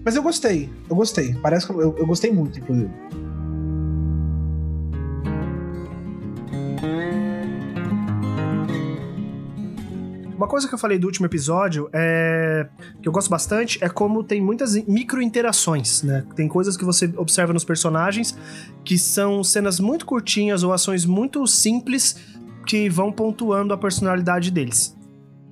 Mas 0.03 0.15
eu 0.15 0.21
gostei, 0.23 0.69
eu 0.89 0.95
gostei. 0.95 1.33
Parece 1.41 1.65
que 1.65 1.73
eu, 1.73 1.95
eu 1.97 2.05
gostei 2.05 2.31
muito, 2.31 2.59
inclusive. 2.59 2.89
Uma 10.35 10.47
coisa 10.47 10.67
que 10.67 10.73
eu 10.73 10.77
falei 10.77 10.99
do 10.99 11.07
último 11.07 11.25
episódio 11.25 11.89
é 11.93 12.67
que 13.01 13.07
eu 13.07 13.11
gosto 13.11 13.29
bastante 13.29 13.81
é 13.81 13.87
como 13.87 14.21
tem 14.21 14.41
muitas 14.41 14.75
micro 14.85 15.21
interações, 15.21 16.03
né? 16.03 16.25
Tem 16.35 16.47
coisas 16.47 16.75
que 16.75 16.83
você 16.83 17.11
observa 17.15 17.53
nos 17.53 17.63
personagens 17.63 18.37
que 18.83 18.97
são 18.97 19.41
cenas 19.45 19.79
muito 19.79 20.05
curtinhas 20.05 20.61
ou 20.61 20.73
ações 20.73 21.05
muito 21.05 21.47
simples 21.47 22.17
que 22.67 22.89
vão 22.89 23.13
pontuando 23.13 23.73
a 23.73 23.77
personalidade 23.77 24.51
deles. 24.51 24.93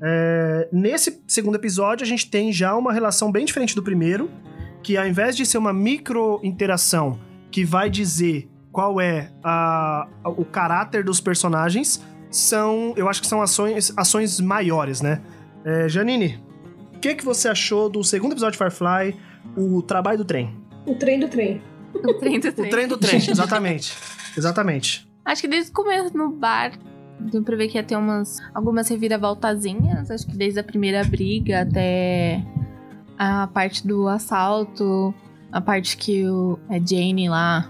É, 0.02 0.68
nesse 0.74 1.22
segundo 1.26 1.56
episódio 1.56 2.04
a 2.04 2.08
gente 2.08 2.30
tem 2.30 2.52
já 2.52 2.76
uma 2.76 2.92
relação 2.92 3.32
bem 3.32 3.46
diferente 3.46 3.74
do 3.74 3.82
primeiro, 3.82 4.30
que 4.82 4.98
ao 4.98 5.08
invés 5.08 5.38
de 5.38 5.46
ser 5.46 5.58
uma 5.58 5.72
micro 5.72 6.42
interação 6.44 7.18
que 7.50 7.64
vai 7.64 7.90
dizer 7.90 8.50
qual 8.70 9.00
é 9.00 9.30
a- 9.42 10.08
o 10.26 10.44
caráter 10.44 11.06
dos 11.06 11.22
personagens, 11.22 12.04
são, 12.38 12.94
eu 12.96 13.10
acho 13.10 13.22
que 13.22 13.28
são 13.28 13.42
ações, 13.42 13.94
ações 13.96 14.40
maiores, 14.40 15.02
né? 15.02 15.22
É, 15.64 15.88
Janine, 15.88 16.44
o 16.96 17.00
que, 17.00 17.16
que 17.16 17.24
você 17.24 17.48
achou 17.48 17.90
do 17.90 18.04
segundo 18.04 18.34
episódio 18.34 18.54
de 18.54 18.58
Firefly, 18.58 19.16
o 19.56 19.82
trabalho 19.82 20.18
do 20.18 20.26
trem? 20.26 20.56
O 20.86 20.96
trem 20.96 21.20
do 21.20 21.28
trem. 21.28 21.62
O 21.94 22.14
trem 22.16 22.40
do 22.40 22.52
trem. 22.54 22.68
O 22.68 22.70
trem 22.70 22.88
do 22.88 22.98
trem, 22.98 23.18
exatamente. 23.18 23.96
Exatamente. 24.36 25.08
Acho 25.24 25.44
que 25.44 25.48
desde 25.48 25.70
o 25.70 25.74
começo 25.76 26.18
no 26.18 26.32
bar 26.32 26.72
deu 27.20 27.44
pra 27.44 27.56
ver 27.56 27.68
que 27.68 27.78
ia 27.78 27.84
ter 27.84 27.96
umas, 27.96 28.40
algumas 28.54 28.88
reviravoltazinhas. 28.90 30.10
Acho 30.10 30.26
que 30.26 30.36
desde 30.36 30.60
a 30.60 30.64
primeira 30.64 31.04
briga 31.04 31.62
até 31.62 32.44
a 33.18 33.48
parte 33.48 33.88
do 33.88 34.08
assalto, 34.08 35.14
a 35.52 35.62
parte 35.62 35.96
que 35.98 36.28
o 36.28 36.60
a 36.68 36.80
Jane 36.80 37.30
lá 37.30 37.70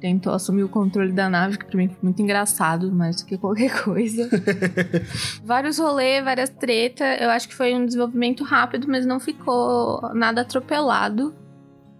tentou 0.00 0.32
assumir 0.32 0.62
o 0.62 0.68
controle 0.68 1.12
da 1.12 1.28
nave, 1.28 1.58
que 1.58 1.64
pra 1.64 1.76
mim 1.76 1.88
foi 1.88 1.98
muito 2.02 2.20
engraçado, 2.22 2.92
mais 2.92 3.16
do 3.16 3.26
que 3.26 3.38
qualquer 3.38 3.72
coisa. 3.82 4.28
Vários 5.44 5.78
rolês, 5.78 6.24
várias 6.24 6.50
tretas. 6.50 7.20
Eu 7.20 7.30
acho 7.30 7.48
que 7.48 7.54
foi 7.54 7.74
um 7.74 7.84
desenvolvimento 7.84 8.44
rápido, 8.44 8.86
mas 8.88 9.06
não 9.06 9.18
ficou 9.18 10.00
nada 10.14 10.42
atropelado. 10.42 11.34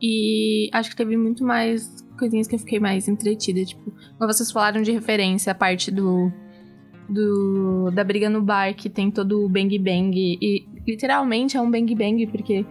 E 0.00 0.68
acho 0.72 0.90
que 0.90 0.96
teve 0.96 1.16
muito 1.16 1.42
mais 1.42 2.04
coisinhas 2.18 2.46
que 2.46 2.54
eu 2.54 2.58
fiquei 2.58 2.78
mais 2.78 3.08
entretida. 3.08 3.64
Tipo, 3.64 3.90
como 4.18 4.32
vocês 4.32 4.50
falaram 4.50 4.82
de 4.82 4.92
referência, 4.92 5.52
a 5.52 5.54
parte 5.54 5.90
do, 5.90 6.30
do 7.08 7.90
da 7.90 8.04
briga 8.04 8.28
no 8.28 8.42
bar, 8.42 8.74
que 8.74 8.90
tem 8.90 9.10
todo 9.10 9.44
o 9.44 9.48
bang 9.48 9.78
bang. 9.78 10.38
E 10.40 10.68
literalmente 10.86 11.56
é 11.56 11.60
um 11.60 11.70
bang 11.70 11.94
bang, 11.94 12.26
porque 12.26 12.66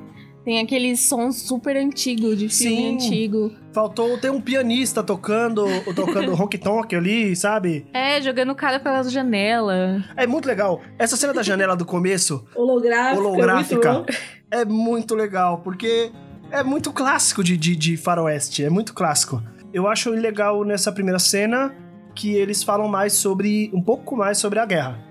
Tem 0.45 0.59
aqueles 0.59 0.99
sons 0.99 1.41
super 1.41 1.75
antigos, 1.75 2.37
de 2.37 2.47
filme 2.47 2.77
Sim. 2.77 2.93
antigo. 2.93 3.51
Faltou 3.73 4.15
ter 4.19 4.29
um 4.29 4.39
pianista 4.39 5.03
tocando, 5.03 5.65
tocando 5.95 6.31
honk 6.39 6.55
tonk 6.59 6.95
ali, 6.95 7.35
sabe? 7.35 7.87
É, 7.91 8.21
jogando 8.21 8.51
o 8.51 8.55
cara 8.55 8.79
pela 8.79 9.01
janela. 9.03 10.03
É 10.15 10.27
muito 10.27 10.47
legal. 10.47 10.79
Essa 10.99 11.17
cena 11.17 11.33
da 11.33 11.41
janela 11.41 11.75
do 11.75 11.83
começo 11.83 12.45
Holográfica. 12.55 13.19
holográfica 13.19 13.93
Muito 13.93 14.13
é 14.51 14.63
muito 14.63 15.15
legal, 15.15 15.61
porque 15.63 16.11
é 16.51 16.63
muito 16.63 16.93
clássico 16.93 17.43
de, 17.43 17.57
de, 17.57 17.75
de 17.75 17.97
faroeste, 17.97 18.63
é 18.63 18.69
muito 18.69 18.93
clássico. 18.93 19.41
Eu 19.73 19.87
acho 19.87 20.11
legal 20.11 20.63
nessa 20.63 20.91
primeira 20.91 21.19
cena 21.19 21.75
que 22.13 22.33
eles 22.33 22.63
falam 22.63 22.87
mais 22.87 23.13
sobre, 23.13 23.69
um 23.73 23.81
pouco 23.81 24.15
mais 24.15 24.37
sobre 24.37 24.59
a 24.59 24.65
guerra. 24.65 25.03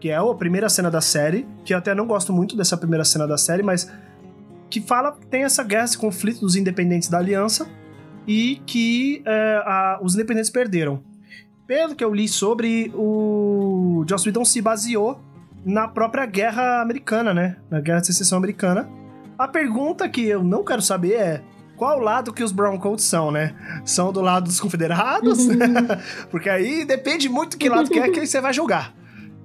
Que 0.00 0.08
é 0.08 0.16
a 0.16 0.34
primeira 0.34 0.68
cena 0.68 0.90
da 0.90 1.00
série, 1.00 1.46
que 1.64 1.74
eu 1.74 1.78
até 1.78 1.94
não 1.94 2.06
gosto 2.06 2.32
muito 2.32 2.56
dessa 2.56 2.76
primeira 2.76 3.04
cena 3.04 3.26
da 3.26 3.36
série, 3.36 3.62
mas 3.62 3.92
que 4.70 4.80
fala 4.80 5.12
que 5.12 5.26
tem 5.26 5.42
essa 5.44 5.62
guerra, 5.64 5.84
esse 5.84 5.98
conflito 5.98 6.40
dos 6.40 6.56
independentes 6.56 7.08
da 7.08 7.18
aliança 7.18 7.66
e 8.26 8.60
que 8.66 9.22
é, 9.26 9.62
a- 9.66 9.98
os 10.02 10.14
independentes 10.14 10.50
perderam. 10.50 11.02
Pelo 11.66 11.94
que 11.94 12.02
eu 12.04 12.12
li 12.14 12.26
sobre, 12.28 12.90
o 12.94 14.04
Joss 14.08 14.26
Whedon 14.28 14.44
se 14.44 14.60
baseou 14.60 15.20
na 15.64 15.86
própria 15.86 16.26
guerra 16.26 16.80
americana, 16.82 17.32
né? 17.34 17.56
Na 17.70 17.80
guerra 17.80 18.00
de 18.00 18.06
secessão 18.06 18.38
americana. 18.38 18.88
A 19.38 19.46
pergunta 19.46 20.08
que 20.08 20.24
eu 20.26 20.42
não 20.42 20.64
quero 20.64 20.82
saber 20.82 21.12
é 21.14 21.42
qual 21.76 21.98
lado 21.98 22.32
que 22.32 22.42
os 22.44 22.52
Browncoats 22.52 23.04
são, 23.04 23.30
né? 23.30 23.54
São 23.84 24.12
do 24.12 24.20
lado 24.20 24.44
dos 24.44 24.60
confederados? 24.60 25.46
Porque 26.30 26.48
aí 26.50 26.84
depende 26.84 27.28
muito 27.28 27.56
que 27.56 27.68
lado 27.68 27.88
que 27.88 27.98
é 27.98 28.10
que 28.10 28.26
você 28.26 28.40
vai 28.40 28.52
jogar. 28.52 28.94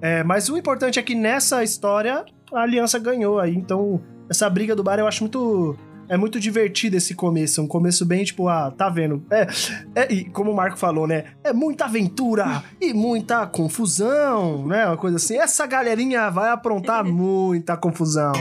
É, 0.00 0.22
mas 0.22 0.48
o 0.48 0.56
importante 0.56 0.98
é 0.98 1.02
que 1.02 1.14
nessa 1.14 1.62
história 1.64 2.24
a 2.52 2.60
aliança 2.60 2.98
ganhou 2.98 3.38
aí, 3.40 3.54
então 3.54 4.00
essa 4.28 4.48
briga 4.50 4.74
do 4.74 4.82
bar 4.82 4.98
eu 4.98 5.06
acho 5.06 5.22
muito 5.22 5.76
é 6.08 6.16
muito 6.16 6.38
divertido 6.38 6.96
esse 6.96 7.14
começo, 7.16 7.60
um 7.60 7.66
começo 7.66 8.06
bem 8.06 8.22
tipo, 8.22 8.48
ah, 8.48 8.70
tá 8.70 8.88
vendo? 8.88 9.24
É, 9.28 9.46
é 9.94 10.12
e 10.12 10.24
como 10.26 10.52
o 10.52 10.54
Marco 10.54 10.78
falou, 10.78 11.04
né? 11.04 11.24
É 11.42 11.52
muita 11.52 11.86
aventura 11.86 12.62
e 12.80 12.94
muita 12.94 13.44
confusão, 13.44 14.66
né? 14.68 14.86
Uma 14.86 14.96
coisa 14.96 15.16
assim. 15.16 15.36
Essa 15.36 15.66
galerinha 15.66 16.30
vai 16.30 16.50
aprontar 16.50 17.02
muita 17.10 17.76
confusão. 17.76 18.32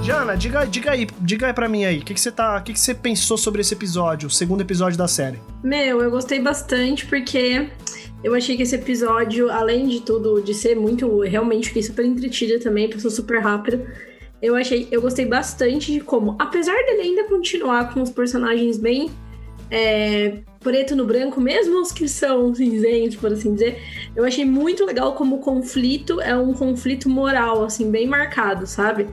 Jana, 0.00 0.36
diga, 0.36 0.64
diga 0.64 0.92
aí, 0.92 1.08
diga 1.20 1.48
aí 1.48 1.52
pra 1.52 1.68
mim 1.68 1.84
aí, 1.84 1.98
o 1.98 2.04
que, 2.04 2.14
que 2.14 2.20
você 2.20 2.30
tá, 2.30 2.56
o 2.56 2.62
que, 2.62 2.72
que 2.72 2.78
você 2.78 2.94
pensou 2.94 3.36
sobre 3.36 3.62
esse 3.62 3.74
episódio, 3.74 4.28
o 4.28 4.30
segundo 4.30 4.60
episódio 4.60 4.96
da 4.96 5.08
série? 5.08 5.40
Meu, 5.64 6.00
eu 6.00 6.08
gostei 6.12 6.40
bastante 6.40 7.04
porque 7.04 7.68
eu 8.24 8.34
achei 8.34 8.56
que 8.56 8.62
esse 8.62 8.74
episódio, 8.74 9.50
além 9.50 9.86
de 9.86 10.00
tudo, 10.00 10.40
de 10.40 10.54
ser 10.54 10.74
muito. 10.74 11.20
Realmente 11.20 11.68
fiquei 11.68 11.82
super 11.82 12.04
entretida 12.04 12.58
também, 12.58 12.88
passou 12.88 13.10
super 13.10 13.40
rápido. 13.40 13.86
Eu 14.42 14.54
achei. 14.56 14.88
Eu 14.90 15.00
gostei 15.00 15.26
bastante 15.26 15.92
de 15.92 16.00
como, 16.00 16.36
apesar 16.38 16.76
dele 16.84 17.02
ainda 17.02 17.24
continuar 17.24 17.92
com 17.92 18.02
os 18.02 18.10
personagens 18.10 18.78
bem. 18.78 19.10
é, 19.70 20.38
preto 20.60 20.96
no 20.96 21.04
branco, 21.04 21.40
mesmo 21.40 21.80
os 21.80 21.92
que 21.92 22.08
são 22.08 22.54
cinzentos, 22.54 23.16
por 23.16 23.32
assim 23.32 23.54
dizer, 23.54 23.80
eu 24.14 24.24
achei 24.24 24.44
muito 24.44 24.84
legal 24.84 25.14
como 25.14 25.36
o 25.36 25.38
conflito 25.38 26.20
é 26.20 26.36
um 26.36 26.52
conflito 26.52 27.08
moral, 27.08 27.64
assim, 27.64 27.90
bem 27.90 28.06
marcado, 28.06 28.66
sabe? 28.66 29.06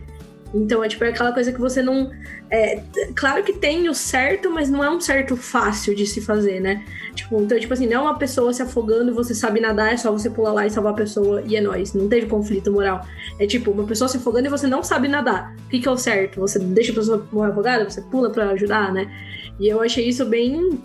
Então 0.53 0.83
é 0.83 0.87
tipo 0.87 1.03
é 1.03 1.09
aquela 1.09 1.31
coisa 1.31 1.51
que 1.51 1.59
você 1.59 1.81
não. 1.81 2.11
É, 2.51 2.81
claro 3.15 3.43
que 3.43 3.53
tem 3.53 3.89
o 3.89 3.93
certo, 3.95 4.51
mas 4.51 4.69
não 4.69 4.83
é 4.83 4.89
um 4.89 5.01
certo 5.01 5.35
fácil 5.35 5.95
de 5.95 6.05
se 6.05 6.21
fazer, 6.21 6.59
né? 6.59 6.85
Tipo, 7.15 7.41
então, 7.41 7.59
tipo 7.59 7.73
assim, 7.73 7.87
não 7.87 7.93
é 7.93 7.99
uma 8.01 8.17
pessoa 8.17 8.53
se 8.53 8.61
afogando 8.61 9.11
e 9.11 9.13
você 9.13 9.33
sabe 9.33 9.59
nadar, 9.59 9.93
é 9.93 9.97
só 9.97 10.11
você 10.11 10.29
pular 10.29 10.53
lá 10.53 10.67
e 10.67 10.69
salvar 10.69 10.93
a 10.93 10.95
pessoa 10.95 11.41
e 11.45 11.55
é 11.55 11.61
nóis. 11.61 11.93
Não 11.93 12.07
teve 12.07 12.27
conflito 12.27 12.71
moral. 12.71 13.05
É 13.39 13.47
tipo, 13.47 13.71
uma 13.71 13.85
pessoa 13.85 14.07
se 14.07 14.17
afogando 14.17 14.47
e 14.47 14.51
você 14.51 14.67
não 14.67 14.83
sabe 14.83 15.07
nadar. 15.07 15.55
O 15.65 15.69
que, 15.69 15.79
que 15.79 15.87
é 15.87 15.91
o 15.91 15.97
certo? 15.97 16.39
Você 16.41 16.59
deixa 16.59 16.91
a 16.91 16.95
pessoa 16.95 17.27
morrer 17.31 17.51
afogada, 17.51 17.89
você 17.89 18.01
pula 18.01 18.29
pra 18.29 18.51
ajudar, 18.51 18.93
né? 18.93 19.11
E 19.59 19.67
eu 19.67 19.81
achei 19.81 20.07
isso 20.07 20.25
bem, 20.25 20.79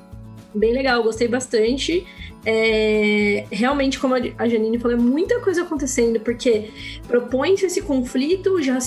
bem 0.58 0.72
legal, 0.72 1.02
gostei 1.02 1.28
bastante. 1.28 2.06
É, 2.44 3.44
realmente, 3.50 3.98
como 3.98 4.14
a 4.14 4.48
Janine 4.48 4.78
falou, 4.78 4.96
é 4.96 5.00
muita 5.00 5.40
coisa 5.40 5.62
acontecendo, 5.62 6.20
porque 6.20 6.70
propõe-se 7.06 7.66
esse 7.66 7.82
conflito, 7.82 8.62
já, 8.62 8.78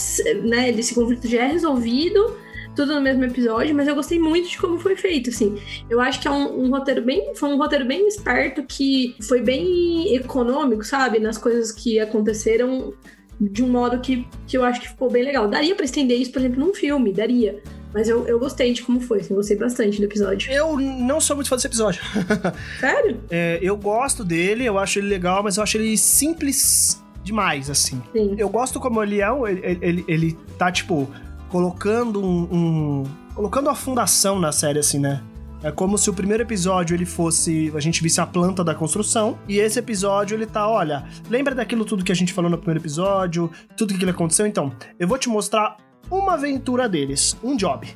né, 0.43 0.69
esse 0.71 0.95
conflito 0.95 1.27
já 1.27 1.43
é 1.43 1.47
resolvido, 1.47 2.37
tudo 2.75 2.95
no 2.95 3.01
mesmo 3.01 3.23
episódio, 3.25 3.75
mas 3.75 3.87
eu 3.87 3.95
gostei 3.95 4.19
muito 4.19 4.49
de 4.49 4.57
como 4.57 4.79
foi 4.79 4.95
feito, 4.95 5.29
assim. 5.29 5.57
Eu 5.89 5.99
acho 5.99 6.21
que 6.21 6.27
é 6.27 6.31
um, 6.31 6.65
um 6.65 6.69
roteiro 6.69 7.01
bem. 7.01 7.35
Foi 7.35 7.49
um 7.49 7.57
roteiro 7.57 7.85
bem 7.85 8.07
esperto 8.07 8.63
que 8.63 9.15
foi 9.27 9.41
bem 9.41 10.15
econômico, 10.15 10.83
sabe? 10.83 11.19
Nas 11.19 11.37
coisas 11.37 11.71
que 11.71 11.99
aconteceram 11.99 12.93
de 13.39 13.63
um 13.63 13.69
modo 13.69 13.99
que, 13.99 14.27
que 14.47 14.57
eu 14.57 14.63
acho 14.63 14.79
que 14.79 14.87
ficou 14.87 15.09
bem 15.09 15.23
legal. 15.23 15.47
Daria 15.47 15.75
pra 15.75 15.85
estender 15.85 16.19
isso, 16.19 16.31
por 16.31 16.39
exemplo, 16.39 16.59
num 16.59 16.73
filme, 16.73 17.11
daria. 17.11 17.61
Mas 17.93 18.07
eu, 18.07 18.25
eu 18.27 18.39
gostei 18.39 18.71
de 18.74 18.83
como 18.83 19.01
foi, 19.01 19.19
assim, 19.19 19.36
gostei 19.36 19.57
bastante 19.57 19.98
do 20.00 20.05
episódio. 20.05 20.51
Eu 20.51 20.77
não 20.79 21.19
sou 21.19 21.36
muito 21.36 21.50
fã 21.50 21.55
desse 21.55 21.67
episódio. 21.67 22.01
Sério? 22.79 23.19
É, 23.29 23.60
eu 23.62 23.75
gosto 23.75 24.24
dele, 24.24 24.65
eu 24.65 24.79
acho 24.79 25.00
ele 25.00 25.07
legal, 25.07 25.43
mas 25.43 25.57
eu 25.57 25.63
acho 25.63 25.77
ele 25.77 25.98
simples 25.98 27.03
demais, 27.24 27.69
assim. 27.69 28.01
Sim. 28.13 28.36
Eu 28.38 28.50
gosto 28.50 28.79
como 28.79 29.03
ele 29.03 29.21
é, 29.21 29.27
ele, 29.48 29.79
ele, 29.81 30.05
ele 30.07 30.38
tá, 30.57 30.71
tipo, 30.71 31.10
colocando 31.50 32.24
um, 32.24 32.48
um- 32.51 33.03
colocando 33.36 33.69
a 33.69 33.75
fundação 33.75 34.39
na 34.39 34.51
série, 34.51 34.79
assim, 34.79 35.00
né? 35.00 35.21
É 35.63 35.69
como 35.71 35.95
se 35.95 36.10
o 36.10 36.13
primeiro 36.13 36.41
episódio 36.41 36.95
ele 36.95 37.05
fosse. 37.05 37.71
A 37.75 37.79
gente 37.79 38.01
visse 38.01 38.19
a 38.19 38.25
planta 38.25 38.63
da 38.63 38.74
construção. 38.74 39.38
E 39.48 39.60
esse 39.60 39.77
episódio 39.77 40.36
ele 40.36 40.48
tá, 40.48 40.67
olha, 40.67 41.05
lembra 41.29 41.53
daquilo 41.53 41.86
tudo 41.86 42.03
que 42.03 42.12
a 42.12 42.15
gente 42.15 42.33
falou 42.33 42.50
no 42.50 42.57
primeiro 42.57 42.79
episódio? 42.81 43.51
Tudo 43.77 43.95
que 43.95 44.10
aconteceu? 44.10 44.48
Então, 44.48 44.74
eu 45.00 45.07
vou 45.07 45.19
te 45.19 45.29
mostrar 45.29 45.77
uma 46.10 46.34
aventura 46.34 46.88
deles, 46.89 47.36
um 47.43 47.55
job. 47.55 47.88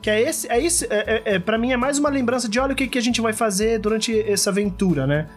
Que 0.00 0.10
é 0.10 0.20
esse, 0.20 0.48
é 0.48 0.58
isso, 0.58 0.84
é, 0.90 1.22
é, 1.24 1.34
é, 1.34 1.38
pra 1.38 1.56
mim 1.56 1.72
é 1.72 1.76
mais 1.76 1.98
uma 1.98 2.08
lembrança 2.08 2.48
de 2.48 2.58
olha 2.58 2.72
o 2.72 2.76
que, 2.76 2.86
que 2.88 2.98
a 2.98 3.02
gente 3.02 3.20
vai 3.20 3.32
fazer 3.32 3.78
durante 3.78 4.18
essa 4.20 4.50
aventura, 4.50 5.06
né? 5.06 5.28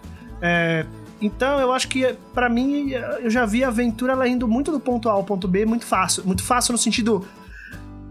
É, 0.42 0.86
então 1.22 1.60
eu 1.60 1.72
acho 1.72 1.88
que 1.88 2.16
pra 2.34 2.50
mim 2.50 2.92
eu 3.22 3.30
já 3.30 3.46
vi 3.46 3.64
a 3.64 3.68
aventura 3.68 4.14
ela 4.14 4.28
indo 4.28 4.48
muito 4.48 4.72
do 4.72 4.80
ponto 4.80 5.08
A 5.08 5.14
ao 5.14 5.24
ponto 5.24 5.48
B 5.48 5.66
muito 5.66 5.86
fácil, 5.86 6.24
muito 6.26 6.44
fácil 6.44 6.72
no 6.72 6.78
sentido 6.78 7.26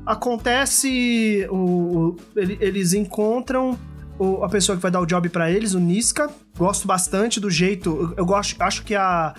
acontece 0.07 1.47
o, 1.51 1.57
o- 1.57 2.17
ele- 2.37 2.59
eles 2.61 2.93
encontram 2.93 3.79
o- 4.19 4.45
a 4.45 4.49
pessoa 4.49 4.77
que 4.77 4.83
vai 4.83 4.91
dar 4.91 5.01
o 5.01 5.07
job 5.07 5.29
pra 5.29 5.51
eles, 5.51 5.75
o 5.75 5.81
Niska. 5.81 6.31
Gosto 6.57 6.87
bastante 6.87 7.41
do 7.41 7.51
jeito, 7.51 8.15
eu 8.17 8.25
gosto, 8.25 8.61
acho 8.63 8.85
que 8.85 8.95
a 8.95 9.35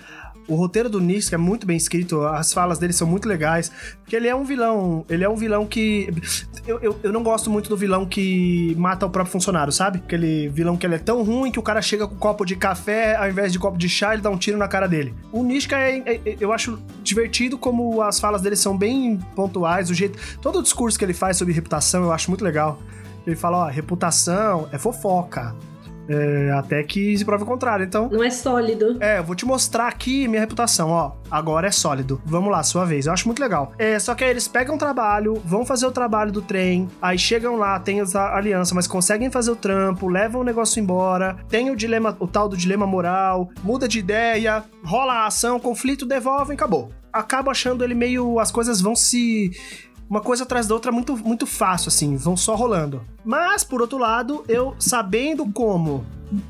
o 0.47 0.55
roteiro 0.55 0.89
do 0.89 0.99
Niska 1.01 1.35
é 1.35 1.37
muito 1.37 1.65
bem 1.65 1.75
escrito, 1.77 2.21
as 2.21 2.53
falas 2.53 2.77
dele 2.77 2.93
são 2.93 3.07
muito 3.07 3.27
legais, 3.27 3.71
porque 4.01 4.15
ele 4.15 4.27
é 4.27 4.35
um 4.35 4.43
vilão, 4.43 5.05
ele 5.09 5.23
é 5.23 5.29
um 5.29 5.35
vilão 5.35 5.65
que 5.65 6.13
eu, 6.67 6.79
eu, 6.81 6.99
eu 7.03 7.11
não 7.11 7.23
gosto 7.23 7.49
muito 7.49 7.69
do 7.69 7.75
vilão 7.77 8.05
que 8.05 8.75
mata 8.77 9.05
o 9.05 9.09
próprio 9.09 9.31
funcionário, 9.31 9.71
sabe? 9.71 9.99
Aquele 9.99 10.47
vilão 10.49 10.77
que 10.77 10.85
ele 10.85 10.95
é 10.95 10.99
tão 10.99 11.23
ruim 11.23 11.51
que 11.51 11.59
o 11.59 11.63
cara 11.63 11.81
chega 11.81 12.07
com 12.07 12.15
um 12.15 12.17
copo 12.19 12.45
de 12.45 12.55
café, 12.55 13.15
ao 13.15 13.27
invés 13.29 13.51
de 13.51 13.59
copo 13.59 13.77
de 13.77 13.89
chá, 13.89 14.13
ele 14.13 14.21
dá 14.21 14.29
um 14.29 14.37
tiro 14.37 14.57
na 14.57 14.67
cara 14.67 14.87
dele. 14.87 15.13
O 15.31 15.43
Niska 15.43 15.77
é, 15.77 15.97
é- 16.05 16.21
é- 16.25 16.37
eu 16.39 16.53
acho 16.53 16.79
divertido 17.03 17.57
como 17.57 18.01
as 18.01 18.19
falas 18.19 18.41
dele 18.41 18.55
são 18.55 18.77
bem 18.77 19.17
pontuais, 19.35 19.89
o 19.89 19.93
jeito, 19.93 20.17
todo 20.41 20.59
o 20.59 20.63
discurso 20.63 20.97
que 20.97 21.05
ele 21.05 21.13
faz 21.13 21.37
sobre 21.37 21.53
reputação 21.53 22.03
eu 22.03 22.11
acho 22.11 22.29
muito 22.29 22.43
legal. 22.43 22.79
Ele 23.25 23.35
fala, 23.35 23.65
ó, 23.65 23.67
reputação 23.67 24.67
é 24.71 24.77
fofoca. 24.77 25.55
É, 26.07 26.51
até 26.51 26.83
que 26.83 27.17
se 27.17 27.25
prove 27.25 27.43
o 27.43 27.47
contrário. 27.47 27.85
Então, 27.85 28.09
Não 28.11 28.23
é 28.23 28.29
sólido. 28.29 28.97
é, 28.99 29.19
eu 29.19 29.23
vou 29.23 29.35
te 29.35 29.45
mostrar 29.45 29.87
aqui 29.87 30.27
minha 30.27 30.41
reputação, 30.41 30.89
ó. 30.89 31.13
Agora 31.29 31.67
é 31.67 31.71
sólido. 31.71 32.21
Vamos 32.25 32.51
lá, 32.51 32.61
sua 32.63 32.85
vez. 32.85 33.05
Eu 33.07 33.13
acho 33.13 33.27
muito 33.27 33.39
legal. 33.39 33.73
É, 33.77 33.97
só 33.99 34.13
que 34.13 34.23
aí 34.23 34.29
eles 34.29 34.47
pegam 34.47 34.75
o 34.75 34.77
trabalho, 34.77 35.33
vão 35.43 35.65
fazer 35.65 35.85
o 35.87 35.91
trabalho 35.91 36.31
do 36.31 36.41
trem, 36.41 36.87
aí 37.01 37.17
chegam 37.17 37.55
lá, 37.57 37.79
tem 37.79 37.99
a 38.01 38.35
aliança, 38.35 38.75
mas 38.75 38.87
conseguem 38.87 39.31
fazer 39.31 39.51
o 39.51 39.55
trampo, 39.55 40.07
levam 40.07 40.41
o 40.41 40.43
negócio 40.43 40.79
embora, 40.79 41.37
tem 41.49 41.69
o 41.71 41.75
dilema, 41.75 42.15
o 42.19 42.27
tal 42.27 42.47
do 42.47 42.55
dilema 42.55 42.85
moral, 42.85 43.49
muda 43.63 43.87
de 43.87 43.99
ideia, 43.99 44.63
rola 44.83 45.13
a 45.13 45.27
ação, 45.27 45.59
conflito, 45.59 46.05
devolvem, 46.05 46.53
acabou. 46.55 46.89
Acabo 47.11 47.49
achando 47.49 47.83
ele 47.83 47.95
meio. 47.95 48.39
As 48.39 48.51
coisas 48.51 48.81
vão 48.81 48.93
se 48.95 49.51
uma 50.09 50.21
coisa 50.21 50.43
atrás 50.43 50.67
da 50.67 50.73
outra 50.73 50.91
muito, 50.91 51.17
muito 51.17 51.47
fácil, 51.47 51.89
assim, 51.89 52.15
vão 52.15 52.37
só 52.37 52.55
rolando. 52.55 53.01
Mas, 53.23 53.63
por 53.63 53.81
outro 53.81 53.97
lado, 53.97 54.43
eu 54.47 54.75
sabendo 54.79 55.45
como 55.51 56.05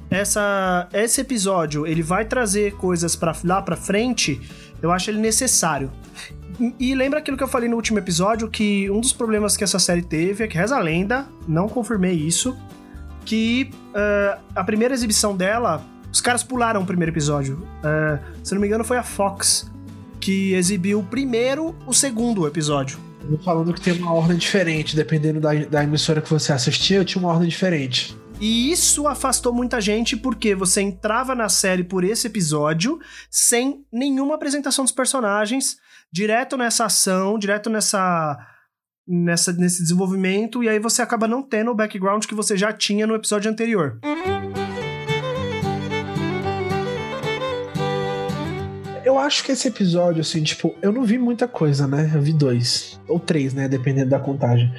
essa, 0.10 0.88
esse 0.94 1.22
episódio 1.22 1.86
ele 1.86 2.02
vai 2.02 2.26
trazer 2.26 2.74
coisas 2.76 3.16
para 3.16 3.36
lá 3.44 3.62
pra 3.62 3.76
frente, 3.76 4.42
eu 4.82 4.92
acho 4.92 5.10
ele 5.10 5.20
necessário. 5.20 5.92
E, 6.80 6.96
lembra 6.96 7.20
aquilo 7.20 7.36
que 7.36 7.44
eu 7.44 7.48
falei 7.48 7.68
no 7.68 7.76
último 7.76 8.00
episódio, 8.00 8.50
que 8.50 8.90
um 8.90 9.02
dos 9.02 9.12
problemas 9.12 9.58
que 9.58 9.64
essa 9.64 9.78
série 9.78 10.02
teve 10.02 10.44
é 10.44 10.48
que 10.48 10.58
reza 10.58 10.78
a 10.78 10.80
lenda, 10.80 11.28
não 11.46 11.68
confirmei 11.68 12.14
isso, 12.14 12.56
que 13.26 13.72
ah, 13.94 14.38
a 14.56 14.64
primeira 14.64 14.94
exibição 14.94 15.36
dela, 15.36 15.84
os 16.12 16.22
caras 16.22 16.44
pularam 16.44 16.82
o 16.82 16.86
primeiro 16.86 17.12
episódio. 17.12 17.62
Ah, 17.84 18.20
se 18.42 18.54
não 18.54 18.62
me 18.62 18.68
engano, 18.68 18.86
foi 18.86 18.98
a 18.98 19.04
Fox 19.04 19.70
que 20.20 20.54
exibiu 20.54 21.04
primeiro 21.04 21.76
o 21.86 21.94
segundo 21.94 22.48
episódio. 22.48 22.98
Falando 23.44 23.74
que 23.74 23.82
tem 23.82 23.94
uma 23.94 24.14
ordem 24.14 24.38
diferente, 24.38 24.96
dependendo 24.96 25.40
da, 25.40 25.54
da 25.54 25.84
emissora 25.84 26.22
que 26.22 26.30
você 26.30 26.54
assistir, 26.54 26.96
eu 26.96 27.06
tinha 27.06 27.22
uma 27.22 27.32
ordem 27.32 27.48
diferente. 27.48 28.16
E 28.40 28.72
isso 28.72 29.08
afastou 29.08 29.54
muita 29.54 29.80
gente 29.80 30.18
porque 30.18 30.54
você 30.54 30.82
entrava 30.82 31.34
na 31.34 31.48
série 31.48 31.84
por 31.84 32.04
esse 32.04 32.28
episódio 32.28 33.00
sem 33.30 33.86
nenhuma 33.92 34.36
apresentação 34.36 34.84
dos 34.84 34.92
personagens, 34.92 35.78
direto 36.12 36.58
nessa 36.58 36.86
ação, 36.86 37.40
direto 37.40 37.70
nessa, 37.70 38.38
nessa 39.08 39.54
nesse 39.54 39.82
desenvolvimento, 39.82 40.64
e 40.64 40.70
aí 40.70 40.80
você 40.80 41.02
acaba 41.02 41.28
não 41.28 41.42
tendo 41.42 41.72
o 41.72 41.76
background 41.76 42.26
que 42.26 42.36
você 42.36 42.58
já 42.58 42.74
tinha 42.74 43.08
no 43.08 43.16
episódio 43.16 43.50
anterior. 43.50 44.00
Eu 49.16 49.20
acho 49.20 49.46
que 49.46 49.54
esse 49.54 49.70
episódio, 49.70 50.20
assim, 50.20 50.44
tipo, 50.44 50.76
eu 50.82 50.92
não 50.92 51.04
vi 51.04 51.18
muita 51.18 51.48
coisa, 51.48 51.88
né? 51.88 52.12
Eu 52.14 52.22
vi 52.22 52.34
dois. 52.34 53.00
Ou 53.08 53.18
três, 53.18 53.54
né? 53.54 53.66
Dependendo 53.66 54.10
da 54.10 54.20
contagem. 54.20 54.70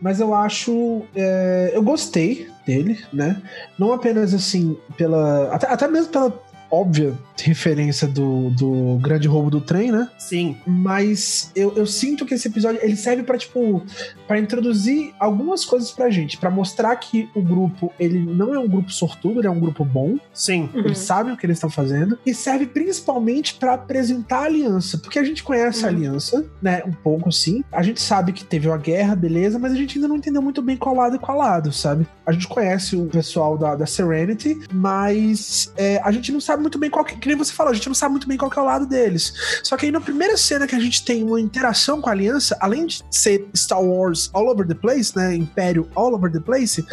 Mas 0.00 0.20
eu 0.20 0.32
acho. 0.32 1.02
é, 1.12 1.72
eu 1.74 1.82
gostei 1.82 2.48
dele, 2.64 3.00
né? 3.12 3.42
Não 3.76 3.92
apenas 3.92 4.32
assim, 4.32 4.78
pela. 4.96 5.52
Até, 5.52 5.66
até 5.66 5.88
mesmo 5.88 6.12
pela 6.12 6.30
óbvia 6.70 7.14
referência 7.42 8.06
do, 8.06 8.50
do 8.50 8.98
grande 9.00 9.26
roubo 9.26 9.50
do 9.50 9.60
trem, 9.60 9.90
né? 9.90 10.08
Sim. 10.18 10.56
Mas 10.66 11.50
eu, 11.56 11.72
eu 11.76 11.86
sinto 11.86 12.26
que 12.26 12.34
esse 12.34 12.48
episódio 12.48 12.78
ele 12.82 12.96
serve 12.96 13.22
pra 13.22 13.38
tipo 13.38 13.82
para 14.28 14.38
introduzir 14.38 15.12
algumas 15.18 15.64
coisas 15.64 15.90
pra 15.90 16.10
gente, 16.10 16.36
pra 16.36 16.50
mostrar 16.50 16.94
que 16.96 17.28
o 17.34 17.42
grupo 17.42 17.92
ele 17.98 18.18
não 18.18 18.54
é 18.54 18.58
um 18.58 18.68
grupo 18.68 18.90
sortudo, 18.92 19.40
ele 19.40 19.46
é 19.46 19.50
um 19.50 19.58
grupo 19.58 19.84
bom, 19.84 20.16
Sim. 20.32 20.68
Uhum. 20.74 20.80
eles 20.80 20.98
sabem 20.98 21.32
o 21.32 21.36
que 21.36 21.46
eles 21.46 21.56
estão 21.56 21.70
fazendo 21.70 22.18
e 22.24 22.34
serve 22.34 22.66
principalmente 22.66 23.54
pra 23.54 23.74
apresentar 23.74 24.40
a 24.40 24.44
aliança, 24.44 24.98
porque 24.98 25.18
a 25.18 25.24
gente 25.24 25.42
conhece 25.42 25.84
a 25.84 25.88
Uhum. 25.88 25.96
aliança, 25.96 26.44
né, 26.62 26.82
um 26.86 26.92
pouco 26.92 27.28
assim. 27.30 27.64
A 27.72 27.82
gente 27.82 28.00
sabe 28.00 28.32
que 28.32 28.44
teve 28.44 28.68
uma 28.68 28.76
guerra, 28.78 29.16
beleza, 29.16 29.58
mas 29.58 29.72
a 29.72 29.76
gente 29.76 29.96
ainda 29.98 30.08
não 30.08 30.16
entendeu 30.16 30.42
muito 30.42 30.60
bem 30.62 30.76
qual 30.76 30.94
lado 30.94 31.16
e 31.16 31.18
qual 31.18 31.38
lado, 31.38 31.72
sabe? 31.72 32.06
A 32.30 32.32
gente 32.32 32.46
conhece 32.46 32.94
o 32.94 33.06
pessoal 33.06 33.58
da, 33.58 33.74
da 33.74 33.86
Serenity, 33.86 34.56
mas 34.72 35.72
é, 35.76 36.00
a 36.04 36.12
gente 36.12 36.30
não 36.30 36.40
sabe 36.40 36.62
muito 36.62 36.78
bem 36.78 36.88
qual 36.88 37.04
que, 37.04 37.16
que 37.16 37.26
nem 37.26 37.36
você 37.36 37.52
falou, 37.52 37.72
a 37.72 37.74
gente 37.74 37.88
não 37.88 37.94
sabe 37.94 38.12
muito 38.12 38.28
bem 38.28 38.38
qual 38.38 38.48
que 38.48 38.56
é 38.56 38.62
o 38.62 38.64
lado 38.64 38.86
deles. 38.86 39.34
Só 39.64 39.76
que 39.76 39.86
aí 39.86 39.92
na 39.92 40.00
primeira 40.00 40.36
cena 40.36 40.64
que 40.64 40.76
a 40.76 40.78
gente 40.78 41.04
tem 41.04 41.24
uma 41.24 41.40
interação 41.40 42.00
com 42.00 42.08
a 42.08 42.12
aliança, 42.12 42.56
além 42.60 42.86
de 42.86 43.02
ser 43.10 43.48
Star 43.52 43.82
Wars 43.82 44.30
all 44.32 44.46
over 44.46 44.64
the 44.64 44.74
place, 44.74 45.12
né, 45.16 45.34
Império 45.34 45.88
all 45.96 46.14
over 46.14 46.30
the 46.30 46.38
place, 46.38 46.86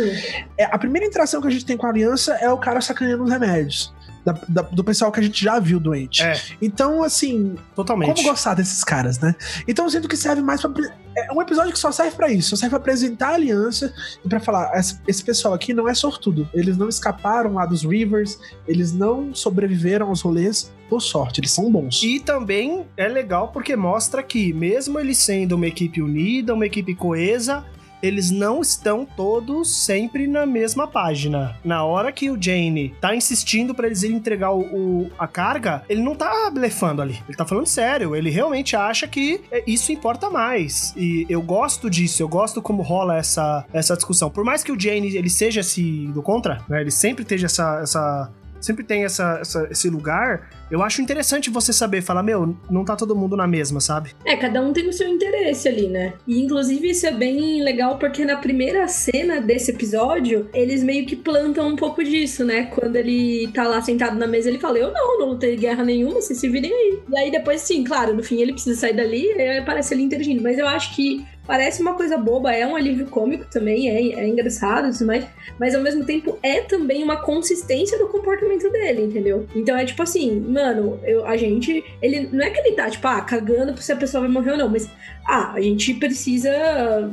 é, 0.58 0.66
a 0.66 0.78
primeira 0.80 1.06
interação 1.06 1.40
que 1.40 1.48
a 1.48 1.52
gente 1.52 1.66
tem 1.66 1.78
com 1.78 1.86
a 1.86 1.90
aliança 1.90 2.34
é 2.42 2.50
o 2.50 2.58
cara 2.58 2.82
sacaneando 2.82 3.24
os 3.24 3.30
remédios. 3.30 3.94
Da- 4.34 4.38
da- 4.48 4.62
do 4.64 4.84
pessoal 4.84 5.12
que 5.12 5.20
a 5.20 5.24
gente 5.24 5.42
já 5.44 5.58
viu 5.60 5.80
doente. 5.80 6.22
É, 6.22 6.40
Então, 6.62 7.02
assim, 7.04 7.56
totalmente. 7.76 8.16
como 8.16 8.30
gostar 8.30 8.54
desses 8.56 8.84
caras, 8.84 9.20
né? 9.20 9.34
Então 9.68 9.86
eu 9.86 9.92
sinto 9.92 10.08
que 10.08 10.18
serve 10.18 10.42
mais 10.42 10.62
pra. 10.62 10.72
É 11.16 11.32
um 11.34 11.42
episódio 11.42 11.72
que 11.74 11.80
só 11.80 11.92
serve 11.92 12.16
pra 12.16 12.32
isso, 12.32 12.50
só 12.52 12.56
serve 12.58 12.72
pra 12.72 12.78
apresentar 12.80 13.30
a 13.30 13.34
aliança 13.36 13.94
e 14.24 14.28
pra 14.30 14.40
falar: 14.40 14.78
esse, 14.78 15.00
esse 15.08 15.24
pessoal 15.24 15.54
aqui 15.54 15.74
não 15.74 15.88
é 15.88 15.94
sortudo. 15.94 16.48
Eles 16.54 16.78
não 16.78 16.90
escaparam 16.90 17.54
lá 17.54 17.66
dos 17.66 17.84
Rivers, 17.84 18.38
eles 18.68 18.92
não 18.94 19.34
sobreviveram 19.34 20.10
aos 20.10 20.22
rolês 20.22 20.72
por 20.90 21.02
sorte, 21.02 21.40
eles 21.42 21.52
são 21.52 21.72
bons. 21.72 22.02
E 22.04 22.20
também 22.20 22.86
é 22.96 23.08
legal 23.08 23.50
porque 23.50 23.76
mostra 23.76 24.22
que, 24.24 24.54
mesmo 24.54 25.00
eles 25.00 25.18
sendo 25.18 25.56
uma 25.56 25.68
equipe 25.68 26.02
unida, 26.02 26.54
uma 26.54 26.66
equipe 26.66 26.94
coesa, 26.96 27.66
eles 28.02 28.32
não 28.32 28.62
estão 28.62 29.06
todos 29.06 29.86
sempre 29.86 30.28
na 30.28 30.46
mesma 30.46 30.88
página. 30.88 31.56
Na 31.64 31.84
hora 31.84 32.12
que 32.12 32.30
o 32.30 32.38
Jane 32.42 32.96
tá 33.02 33.16
insistindo 33.16 33.74
pra 33.74 33.88
eles 33.88 34.04
irem 34.04 34.16
entregar 34.18 34.52
o, 34.52 34.62
o- 34.62 35.12
a 35.18 35.28
carga, 35.28 35.84
ele 35.90 36.02
não 36.02 36.16
tá 36.16 36.50
blefando 36.52 37.02
ali. 37.02 37.20
Ele 37.28 37.38
tá 37.38 37.46
falando 37.46 37.66
sério. 37.68 38.16
Ele 38.16 38.30
realmente 38.30 38.76
acha 38.76 39.08
que 39.08 39.42
é, 39.52 39.64
isso 39.68 39.92
importa 39.92 40.30
mais. 40.30 40.94
E 40.96 41.26
eu 41.30 41.42
gosto 41.42 41.90
disso. 41.90 42.22
Eu 42.22 42.28
gosto 42.28 42.62
como 42.62 42.82
rola 42.82 43.18
essa, 43.18 43.66
essa 43.74 43.96
discussão. 43.96 44.30
Por 44.30 44.44
mais 44.44 44.64
que 44.64 44.72
o 44.72 44.80
Jane 44.80 45.16
ele 45.16 45.30
seja 45.30 45.62
esse 45.62 46.08
do 46.08 46.22
contra, 46.22 46.62
né? 46.70 46.82
Ele 46.82 46.92
sempre 46.92 47.24
esteja 47.24 47.46
essa, 47.48 47.80
essa 47.82 48.32
sempre 48.60 48.84
tem 48.84 49.04
essa, 49.06 49.38
essa- 49.40 49.68
esse 49.70 49.90
lugar, 49.90 50.50
eu 50.70 50.84
acho 50.84 51.02
interessante 51.02 51.50
você 51.50 51.72
saber 51.72 52.02
falar, 52.02 52.24
meu, 52.24 52.56
não 52.70 52.84
tá 52.84 52.96
todo 52.96 53.16
mundo 53.16 53.38
na 53.38 53.48
mesma, 53.48 53.80
sabe? 53.80 54.12
É, 54.26 54.36
cada 54.36 54.62
um 54.62 54.74
tem 54.74 54.88
o 54.88 54.94
seu 54.94 55.08
interesse 55.08 55.68
ali, 55.68 55.88
né? 55.88 56.14
E 56.28 56.42
inclusive 56.42 56.90
isso 56.90 57.08
é 57.08 57.12
bem 57.12 57.64
legal 57.64 57.98
porque 57.98 58.26
na 58.26 58.38
primeira 58.38 58.88
cena 58.88 59.40
desse 59.40 59.72
episódio, 59.72 60.50
eles 60.54 60.84
meio 60.84 61.06
que 61.06 61.16
plantam 61.16 61.68
um 61.68 61.76
pouco 61.76 62.04
disso, 62.04 62.44
né? 62.44 62.64
Quando 62.66 62.96
ele 62.96 63.50
tá 63.54 63.64
lá 63.68 63.82
sentado 63.82 64.18
na 64.18 64.28
mesa, 64.28 64.50
ele 64.50 64.60
fala: 64.60 64.78
Eu 64.78 64.92
não, 64.92 65.20
não 65.20 65.28
lutei 65.30 65.56
guerra 65.56 65.84
nenhuma, 65.84 66.22
vocês 66.22 66.40
se 66.40 66.50
virem 66.50 66.72
aí. 66.72 67.00
E 67.10 67.18
aí 67.18 67.32
depois, 67.32 67.62
sim, 67.62 67.84
claro, 67.84 68.14
no 68.14 68.24
fim 68.24 68.42
ele 68.42 68.54
precisa 68.54 68.80
sair 68.80 68.94
dali 68.94 69.32
aí 69.32 69.58
aparece 69.60 69.94
ele 69.94 70.04
interagindo. 70.04 70.44
Mas 70.44 70.58
eu 70.58 70.68
acho 70.68 70.96
que 70.96 71.26
parece 71.48 71.82
uma 71.82 71.94
coisa 71.94 72.18
boba, 72.18 72.52
é 72.52 72.68
um 72.68 72.76
alívio 72.76 73.08
cômico 73.08 73.46
também, 73.50 73.90
é, 73.90 74.20
é 74.20 74.28
engraçado 74.28 74.92
e. 74.92 75.26
Mas 75.58 75.74
ao 75.74 75.82
mesmo 75.82 76.04
tempo 76.04 76.38
é 76.44 76.62
também 76.62 77.02
uma 77.04 77.18
consistência 77.18 77.98
do 77.98 78.08
comportamento 78.10 78.70
dele, 78.70 79.04
entendeu? 79.04 79.48
Então 79.56 79.76
é 79.76 79.86
tipo 79.86 80.04
assim, 80.04 80.44
mano, 80.58 81.00
eu, 81.04 81.26
a 81.26 81.38
gente. 81.38 81.84
Ele 82.02 82.28
não 82.32 82.44
é 82.44 82.50
que 82.50 82.60
ele 82.60 82.76
tá, 82.76 82.90
tipo, 82.90 83.08
ah, 83.08 83.22
cagando 83.22 83.80
se 83.80 83.92
a 83.92 83.96
pessoa 83.96 84.22
vai 84.22 84.30
morrer 84.30 84.52
ou 84.52 84.58
não, 84.58 84.70
mas 84.70 84.90
ah, 85.28 85.54
a 85.54 85.62
gente 85.62 85.94
precisa. 85.94 86.52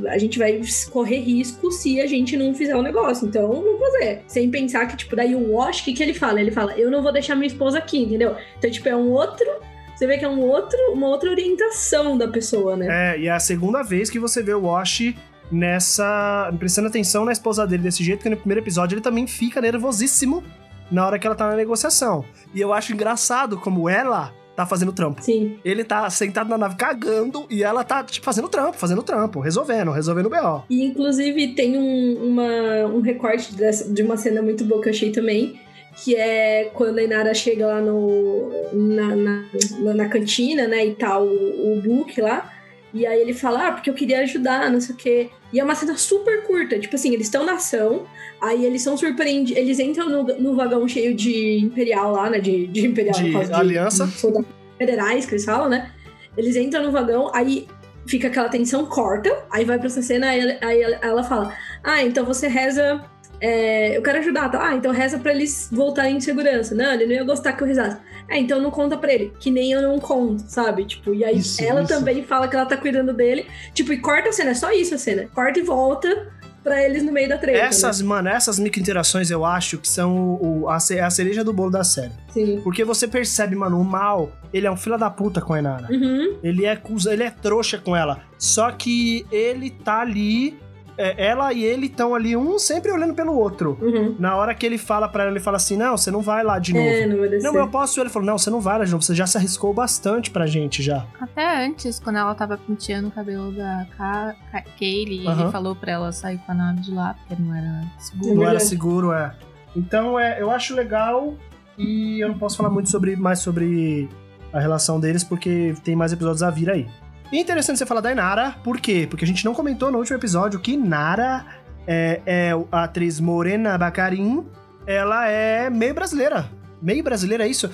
A 0.09 0.17
gente 0.17 0.39
vai 0.39 0.61
correr 0.91 1.19
risco 1.19 1.71
se 1.71 2.01
a 2.01 2.07
gente 2.07 2.37
não 2.37 2.55
fizer 2.55 2.75
o 2.75 2.83
negócio. 2.83 3.29
Então, 3.29 3.47
vamos 3.49 3.79
fazer. 3.79 4.23
Sem 4.27 4.51
pensar 4.51 4.87
que, 4.87 4.97
tipo, 4.97 5.15
daí 5.15 5.35
o 5.35 5.53
Wash, 5.53 5.81
o 5.81 5.85
que, 5.85 5.93
que 5.93 6.03
ele 6.03 6.15
fala? 6.15 6.41
Ele 6.41 6.51
fala, 6.51 6.73
eu 6.79 6.91
não 6.91 7.03
vou 7.03 7.13
deixar 7.13 7.35
minha 7.35 7.47
esposa 7.47 7.79
aqui, 7.79 8.03
entendeu? 8.03 8.35
Então, 8.59 8.71
tipo, 8.71 8.89
é 8.89 8.97
um 8.97 9.11
outro. 9.11 9.47
Você 9.95 10.07
vê 10.07 10.19
que 10.19 10.25
é 10.25 10.29
um 10.29 10.41
outro, 10.41 10.79
uma 10.93 11.07
outra 11.09 11.31
orientação 11.31 12.17
da 12.19 12.27
pessoa, 12.27 12.77
né? 12.77 13.15
É, 13.15 13.21
e 13.21 13.27
é 13.29 13.31
a 13.31 13.39
segunda 13.39 13.83
vez 13.83 14.11
que 14.11 14.19
você 14.19 14.43
vê 14.43 14.55
o 14.55 14.63
Wash 14.63 15.15
nessa. 15.53 16.53
prestando 16.59 16.89
atenção 16.89 17.25
na 17.25 17.33
esposa 17.33 17.67
dele 17.67 17.83
desse 17.83 18.03
jeito, 18.03 18.23
que 18.23 18.29
no 18.29 18.37
primeiro 18.37 18.61
episódio 18.61 18.97
ele 18.97 19.03
também 19.03 19.27
fica 19.27 19.61
nervosíssimo 19.61 20.43
na 20.90 21.07
hora 21.07 21.18
que 21.18 21.27
ela 21.27 21.37
tá 21.37 21.49
na 21.49 21.57
negociação. 21.57 22.25
E 22.55 22.61
eu 22.61 22.73
acho 22.73 22.92
engraçado 22.92 23.59
como 23.59 23.88
ela 23.88 24.33
tá 24.57 24.64
fazendo 24.64 24.92
trampo. 24.92 25.20
Sim. 25.23 25.59
Ele 25.64 25.83
tá 25.83 26.09
sentado 26.11 26.49
na 26.49 26.57
nave 26.57 26.77
cagando 26.77 27.44
e 27.51 27.64
ela 27.64 27.83
tá, 27.83 28.05
tipo, 28.05 28.25
fazendo 28.25 28.49
trampo, 28.49 28.77
fazendo 28.79 29.03
trampo, 29.03 29.40
resolvendo, 29.40 29.90
resolvendo 29.90 30.27
o 30.27 30.31
BO. 30.31 30.62
E 30.70 30.85
inclusive 30.85 31.55
tem 31.55 31.77
um, 31.77 32.23
uma, 32.25 32.87
um 32.87 33.01
recorte 33.01 33.53
dessa- 33.55 33.92
de 33.92 34.03
uma 34.03 34.16
cena 34.16 34.40
muito 34.42 34.64
boa 34.64 34.81
que 34.81 34.88
eu 34.88 34.92
achei 34.92 35.11
também. 35.11 35.59
Que 35.97 36.14
é 36.16 36.70
quando 36.75 36.99
a 36.99 37.03
Inara 37.03 37.33
chega 37.35 37.66
lá 37.66 37.81
no, 37.81 38.51
na, 38.73 39.14
na, 39.16 39.44
na- 39.81 39.94
na 39.94 40.09
cantina, 40.09 40.66
né? 40.68 40.87
E 40.87 40.94
tá 40.94 41.18
o, 41.18 41.25
o 41.27 41.81
Book 41.83 42.20
lá. 42.20 42.51
E 42.95 43.05
aí 43.05 43.21
ele 43.21 43.35
fala, 43.35 43.67
ah, 43.69 43.73
porque 43.73 43.91
eu 43.91 43.95
queria 43.95 44.21
ajudar, 44.21 44.71
não 44.71 44.81
sei 44.81 44.95
o 44.95 44.99
quê. 44.99 45.29
E 45.53 45.59
é 45.59 45.65
uma 45.65 45.75
cena 45.75 45.97
super 45.97 46.45
curta. 46.45 46.79
Tipo 46.79 46.95
assim, 46.95 47.13
eles 47.13 47.27
estão 47.27 47.45
na 47.45 47.55
ação, 47.55 48.05
aí 48.41 48.65
eles 48.65 48.83
são 48.83 48.97
surpreendidos. 48.97 49.61
Eles 49.61 49.79
entram 49.81 50.09
no, 50.09 50.23
no 50.39 50.55
vagão 50.55 50.87
cheio 50.87 51.13
de 51.13 51.59
Imperial 51.59 52.13
lá, 52.13 52.31
né? 52.31 52.39
De, 52.39 52.69
de 52.69 52.87
Imperial, 52.87 53.15
De 53.21 53.33
caso, 53.33 53.53
aliança. 53.53 54.07
de 54.07 54.47
federais, 54.79 55.27
que 55.27 55.33
eles 55.33 55.45
falam, 55.45 55.69
né? 55.69 55.91
Eles 56.37 56.55
entram 56.57 56.85
no 56.85 56.93
vagão, 56.93 57.31
aí 57.35 57.67
fica 58.07 58.29
aquela 58.29 58.49
tensão, 58.49 58.87
corta, 58.87 59.31
aí 59.51 59.65
vai 59.65 59.77
pra 59.79 59.87
essa 59.87 60.03
cena, 60.03 60.29
aí 60.29 60.41
ela, 60.41 60.57
aí 60.63 60.83
ela- 60.83 60.99
ela 61.03 61.23
fala: 61.25 61.53
Ah, 61.83 62.03
então 62.03 62.25
você 62.25 62.47
reza. 62.49 63.03
é, 63.41 63.97
eu 63.97 64.03
quero 64.03 64.19
ajudar, 64.21 64.49
tá? 64.51 64.69
Ah, 64.69 64.75
então 64.77 64.93
reza 64.93 65.19
pra 65.19 65.33
eles 65.33 65.69
voltarem 65.73 66.17
em 66.17 66.21
segurança. 66.21 66.75
Não, 66.75 66.93
ele 66.95 67.07
não 67.07 67.13
ia 67.13 67.25
gostar 67.25 67.53
que 67.55 67.63
eu 67.63 67.67
rezasse. 67.67 67.97
É, 68.29 68.39
então 68.39 68.61
não 68.61 68.71
conta 68.71 68.97
pra 68.97 69.13
ele, 69.13 69.33
que 69.39 69.51
nem 69.51 69.73
eu 69.73 69.83
não 69.83 69.99
conto, 69.99 70.43
sabe? 70.47 70.85
Tipo, 70.85 71.15
e 71.15 71.25
aí 71.25 71.39
Isso, 71.39 71.63
ela 71.63 71.83
isso. 71.83 71.93
também 71.93 72.23
fala 72.25 72.49
que 72.49 72.57
ela 72.57 72.67
tá 72.67 72.77
cuidando 72.77 73.13
dele. 73.13 73.47
Tipo, 73.73 73.93
e 73.93 73.99
corta 73.99 74.31
a 74.31 74.33
cena, 74.33 74.51
é 74.51 74.55
só 74.55 74.73
isso 74.73 74.95
a 74.95 74.99
cena. 74.99 75.29
Corta 75.35 75.59
e 75.59 75.63
volta 75.63 76.33
pra 76.65 76.83
eles 76.83 77.03
no 77.03 77.13
meio 77.13 77.29
da 77.29 77.37
treta. 77.37 77.59
Essas, 77.59 78.01
mano, 78.01 78.29
essas 78.31 78.59
micro-interações 78.59 79.31
eu 79.31 79.45
acho 79.45 79.77
que 79.77 79.87
são 79.87 80.39
o, 80.41 80.69
a, 80.69 80.77
a 80.77 81.11
cereja 81.11 81.45
do 81.45 81.53
bolo 81.53 81.71
da 81.71 81.85
série. 81.85 82.09
né? 82.09 82.17
Sim. 82.33 82.61
Porque 82.65 82.83
você 82.83 83.07
percebe, 83.07 83.55
mano, 83.55 83.79
o 83.79 83.85
mal, 83.85 84.33
ele 84.53 84.67
é 84.67 84.71
um 84.71 84.77
filho 84.77 84.97
da 84.97 85.11
puta 85.11 85.43
com 85.43 85.53
a 85.53 85.59
Inara. 85.59 85.89
Uhum. 85.93 86.39
Ele 86.43 86.65
é, 86.65 86.81
ele 87.11 87.23
é 87.23 87.31
trouxa 87.31 87.77
com 87.77 87.95
ela. 87.95 88.23
Só 88.39 88.73
que 88.73 89.27
ele 89.31 89.71
tá 89.71 90.01
ali. 90.01 90.59
É, 90.97 91.27
ela 91.27 91.53
e 91.53 91.65
ele 91.65 91.87
estão 91.87 92.15
ali, 92.15 92.37
um 92.37 92.59
sempre 92.59 92.91
olhando 92.93 93.15
pelo 93.15 93.35
outro. 93.35 93.77
Uhum. 93.81 94.15
Na 94.19 94.37
hora 94.37 94.55
que 94.55 94.65
ele 94.65 94.79
fala 94.79 95.09
pra 95.09 95.25
ela, 95.25 95.33
ele 95.33 95.41
fala 95.41 95.57
assim: 95.57 95.77
Não, 95.77 95.97
você 95.97 96.11
não 96.11 96.21
vai 96.21 96.43
lá 96.45 96.59
de 96.59 96.73
novo. 96.73 96.85
É, 96.87 97.07
não 97.07 97.19
vai 97.19 97.29
descer. 97.29 97.47
Não, 97.53 97.59
eu 97.59 97.69
posso. 97.69 98.01
Ele 98.01 98.09
falou: 98.11 98.27
Não, 98.27 98.39
você 98.39 98.51
não 98.51 98.61
vai 98.61 98.79
lá 98.79 98.85
de 98.85 98.91
novo. 98.93 99.03
Você 99.03 99.15
já 99.15 99.27
se 99.27 99.37
arriscou 99.37 99.75
bastante 99.75 100.31
pra 100.31 100.47
gente 100.47 100.83
já. 100.83 101.07
Até 101.21 101.65
antes, 101.67 101.99
quando 101.99 102.17
ela 102.17 102.35
tava 102.35 102.57
penteando 102.57 103.09
o 103.09 103.11
cabelo 103.11 103.53
da 103.53 103.87
Ka 103.97 104.35
Ka 104.53 104.63
Kaylee, 104.79 105.27
Aham. 105.27 105.43
ele 105.43 105.51
falou 105.53 105.75
pra 105.75 105.93
ela 105.93 106.13
sair 106.13 106.39
com 106.39 106.53
a 106.53 106.55
nave 106.55 106.81
de 106.81 106.93
lá, 106.93 107.15
porque 107.15 107.43
não 107.43 107.55
era 107.55 107.85
seguro. 107.99 108.35
não 108.35 108.43
era 108.43 108.51
verdade. 108.51 108.69
seguro, 108.69 109.13
é. 109.13 109.35
Então, 109.77 110.19
é, 110.19 110.41
eu 110.41 110.51
acho 110.51 110.75
legal. 110.75 111.35
E 111.77 112.21
eu 112.23 112.29
não 112.29 112.39
posso 112.39 112.57
falar 112.57 112.71
muito 112.71 112.89
sobre 112.89 113.17
mais 113.17 113.41
sobre 113.41 114.09
a 114.53 114.61
relação 114.61 115.01
deles, 115.01 115.25
porque 115.25 115.75
tem 115.83 115.97
mais 115.97 116.13
episódios 116.13 116.43
a 116.43 116.51
vir 116.51 116.71
aí. 116.71 116.87
E 117.35 117.40
interessante 117.40 117.79
você 117.79 117.85
falar 117.87 118.01
da 118.01 118.12
Inara, 118.12 118.55
por 118.62 118.79
quê? 118.81 119.09
Porque 119.11 119.25
a 119.25 119.27
gente 119.27 119.44
não 119.44 119.53
comentou 119.55 119.90
no 119.90 119.99
último 119.99 120.16
episódio 120.16 120.61
que 120.61 120.77
Nara 120.77 121.44
é, 121.85 122.20
é 122.25 122.51
a 122.70 122.85
atriz 122.85 123.18
Morena 123.18 123.77
Bacarin, 123.77 124.47
ela 124.87 125.27
é 125.29 125.68
meio 125.68 125.92
brasileira. 125.92 126.49
Meio 126.81 127.03
brasileira, 127.03 127.44
é 127.44 127.49
isso? 127.49 127.68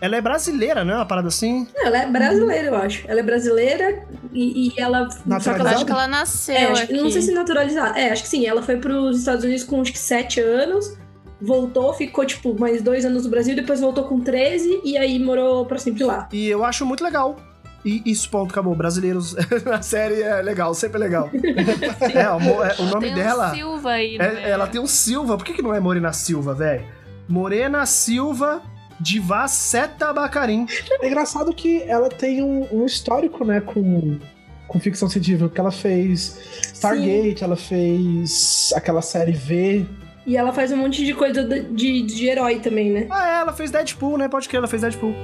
Ela 0.00 0.16
é 0.16 0.20
brasileira, 0.20 0.84
né? 0.84 0.92
Uma 0.92 1.06
parada 1.06 1.28
assim. 1.28 1.68
Ela 1.76 1.98
é 1.98 2.06
brasileira, 2.10 2.66
eu 2.66 2.74
acho. 2.74 3.04
Ela 3.06 3.20
é 3.20 3.22
brasileira 3.22 4.02
e, 4.32 4.70
e 4.70 4.80
ela. 4.80 5.08
só 5.08 5.14
que 5.14 5.20
ela- 5.22 5.36
Naturalizada? 5.38 5.76
Acho 5.76 5.84
que 5.86 5.92
ela 5.92 6.08
nasceu 6.08 6.54
É, 6.56 6.64
acho- 6.72 6.82
aqui. 6.82 6.92
não 6.94 7.08
sei 7.10 7.22
se 7.22 7.32
naturalizada. 7.32 7.96
É, 8.00 8.10
acho 8.10 8.22
que 8.24 8.28
sim. 8.28 8.44
Ela 8.44 8.60
foi 8.60 8.76
pros 8.76 9.20
Estados 9.20 9.44
Unidos 9.44 9.62
com 9.62 9.80
acho 9.80 9.92
que 9.92 9.98
7 10.00 10.40
anos, 10.40 10.98
voltou, 11.40 11.94
ficou 11.94 12.26
tipo 12.26 12.58
mais 12.58 12.82
dois 12.82 13.04
anos 13.04 13.22
no 13.24 13.30
Brasil, 13.30 13.54
depois 13.54 13.80
voltou 13.80 14.02
com 14.04 14.18
13 14.20 14.80
e 14.84 14.98
aí 14.98 15.16
morou 15.18 15.64
pra 15.64 15.78
sempre 15.78 16.02
lá. 16.02 16.28
E 16.32 16.48
eu 16.48 16.64
acho 16.64 16.84
muito 16.84 17.04
legal. 17.04 17.36
E 17.86 18.02
isso, 18.04 18.28
ponto, 18.28 18.50
acabou. 18.50 18.74
Brasileiros 18.74 19.36
na 19.64 19.80
série 19.80 20.20
é 20.20 20.42
legal, 20.42 20.74
sempre 20.74 20.96
é 20.96 21.00
legal. 21.04 21.30
é, 22.12 22.28
o, 22.32 22.64
é, 22.64 22.74
o 22.80 22.86
nome 22.86 23.06
tem 23.06 23.14
dela. 23.14 23.52
um 23.52 23.54
Silva 23.54 23.90
aí, 23.90 24.16
é- 24.16 24.18
né? 24.18 24.50
ela 24.50 24.66
tem 24.66 24.80
um 24.80 24.88
Silva. 24.88 25.36
Por 25.36 25.44
que, 25.44 25.52
que 25.52 25.62
não 25.62 25.72
é 25.72 25.78
Morena 25.78 26.12
Silva, 26.12 26.52
velho? 26.52 26.84
Morena 27.28 27.86
Silva 27.86 28.60
de 28.98 29.20
Vaceta 29.20 30.12
Bacarim. 30.12 30.66
É 31.00 31.06
engraçado 31.06 31.54
que 31.54 31.82
ela 31.82 32.08
tem 32.08 32.42
um, 32.42 32.66
um 32.72 32.84
histórico, 32.86 33.44
né, 33.44 33.60
com, 33.60 34.18
com 34.66 34.80
ficção 34.80 35.08
científica, 35.08 35.46
porque 35.46 35.60
ela 35.60 35.70
fez 35.70 36.40
Stargate, 36.74 37.44
ela 37.44 37.56
fez 37.56 38.72
aquela 38.74 39.02
série 39.02 39.32
V. 39.32 39.86
E 40.26 40.36
ela 40.36 40.52
faz 40.52 40.72
um 40.72 40.76
monte 40.76 41.04
de 41.04 41.14
coisa 41.14 41.44
de, 41.44 41.60
de, 41.60 42.02
de 42.02 42.26
herói 42.26 42.58
também, 42.58 42.90
né? 42.90 43.06
Ah, 43.10 43.28
é, 43.28 43.40
ela 43.42 43.52
fez 43.52 43.70
Deadpool, 43.70 44.18
né? 44.18 44.28
Pode 44.28 44.48
crer, 44.48 44.58
ela 44.58 44.66
fez 44.66 44.82
Deadpool. 44.82 45.14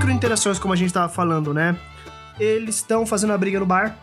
Micro 0.00 0.12
interações, 0.12 0.58
como 0.58 0.72
a 0.72 0.76
gente 0.78 0.94
tava 0.94 1.10
falando, 1.10 1.52
né? 1.52 1.76
Eles 2.38 2.76
estão 2.76 3.04
fazendo 3.04 3.34
a 3.34 3.38
briga 3.38 3.60
no 3.60 3.66
bar. 3.66 3.98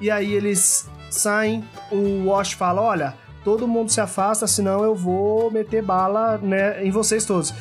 E 0.00 0.10
aí 0.10 0.32
eles 0.32 0.88
saem, 1.10 1.62
o 1.90 2.28
Wash 2.28 2.52
fala: 2.52 2.80
olha, 2.80 3.14
todo 3.44 3.68
mundo 3.68 3.90
se 3.90 4.00
afasta, 4.00 4.46
senão 4.46 4.82
eu 4.82 4.94
vou 4.94 5.50
meter 5.50 5.82
bala 5.82 6.38
né, 6.38 6.82
em 6.82 6.90
vocês 6.90 7.26
todos. 7.26 7.52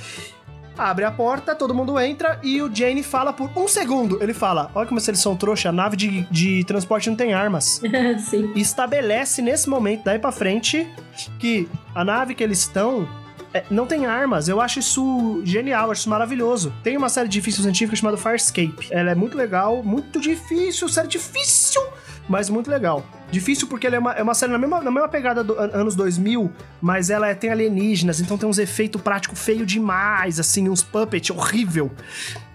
Abre 0.77 1.03
a 1.03 1.11
porta, 1.11 1.53
todo 1.53 1.75
mundo 1.75 1.99
entra 1.99 2.39
e 2.41 2.61
o 2.61 2.73
Jane 2.73 3.03
fala 3.03 3.33
por 3.33 3.49
um 3.57 3.67
segundo. 3.67 4.23
Ele 4.23 4.33
fala: 4.33 4.71
Olha 4.73 4.87
como 4.87 5.01
eles 5.05 5.19
são 5.19 5.35
trouxa, 5.35 5.67
a 5.67 5.73
nave 5.73 5.97
de, 5.97 6.21
de 6.31 6.63
transporte 6.63 7.09
não 7.09 7.17
tem 7.17 7.33
armas 7.33 7.81
Sim. 8.29 8.53
e 8.55 8.61
estabelece 8.61 9.41
nesse 9.41 9.69
momento, 9.69 10.05
daí 10.05 10.17
pra 10.17 10.31
frente, 10.31 10.89
que 11.37 11.67
a 11.93 12.05
nave 12.05 12.35
que 12.35 12.41
eles 12.41 12.59
estão 12.59 13.05
é, 13.53 13.63
não 13.69 13.85
tem 13.85 14.05
armas. 14.05 14.47
Eu 14.47 14.61
acho 14.61 14.79
isso 14.79 15.41
genial, 15.43 15.91
acho 15.91 16.01
isso 16.01 16.09
maravilhoso. 16.09 16.73
Tem 16.83 16.95
uma 16.97 17.09
série 17.09 17.27
de 17.27 17.41
ficção 17.41 17.63
científica 17.63 17.95
chamada 17.95 18.17
Farscape. 18.17 18.87
Ela 18.89 19.11
é 19.11 19.15
muito 19.15 19.35
legal, 19.37 19.83
muito 19.83 20.19
difícil, 20.21 20.87
série 20.87 21.07
difícil, 21.07 21.81
mas 22.29 22.49
muito 22.49 22.69
legal. 22.71 23.03
Difícil 23.29 23.67
porque 23.67 23.87
ela 23.87 23.95
é 23.95 23.99
uma, 23.99 24.11
é 24.13 24.23
uma 24.23 24.33
série 24.33 24.51
na 24.51 24.57
mesma, 24.57 24.81
na 24.81 24.91
mesma 24.91 25.07
pegada 25.09 25.43
dos 25.43 25.57
anos 25.57 25.95
2000, 25.95 26.51
mas 26.81 27.09
ela 27.09 27.27
é- 27.29 27.33
tem 27.35 27.49
alienígenas, 27.49 28.19
então 28.21 28.37
tem 28.37 28.47
uns 28.47 28.57
efeitos 28.57 29.01
práticos 29.01 29.39
feio 29.39 29.65
demais, 29.65 30.39
assim, 30.39 30.67
uns 30.69 30.83
puppet 30.83 31.31
horrível. 31.31 31.91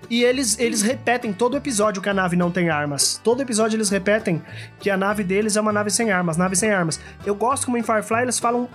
E 0.08 0.22
eles, 0.22 0.56
eles 0.58 0.82
repetem 0.82 1.32
todo 1.32 1.56
episódio 1.56 2.00
que 2.00 2.08
a 2.08 2.14
nave 2.14 2.36
não 2.36 2.50
tem 2.50 2.70
armas. 2.70 3.20
Todo 3.24 3.40
episódio 3.42 3.76
eles 3.76 3.90
repetem 3.90 4.40
que 4.78 4.88
a 4.88 4.96
nave 4.96 5.24
deles 5.24 5.56
é 5.56 5.60
uma 5.60 5.72
nave 5.72 5.90
sem 5.90 6.12
armas, 6.12 6.36
nave 6.36 6.54
sem 6.54 6.70
armas. 6.70 7.00
Eu 7.24 7.34
gosto 7.34 7.64
como 7.66 7.76
em 7.76 7.82
Firefly 7.82 8.22
eles 8.22 8.38
falam 8.38 8.68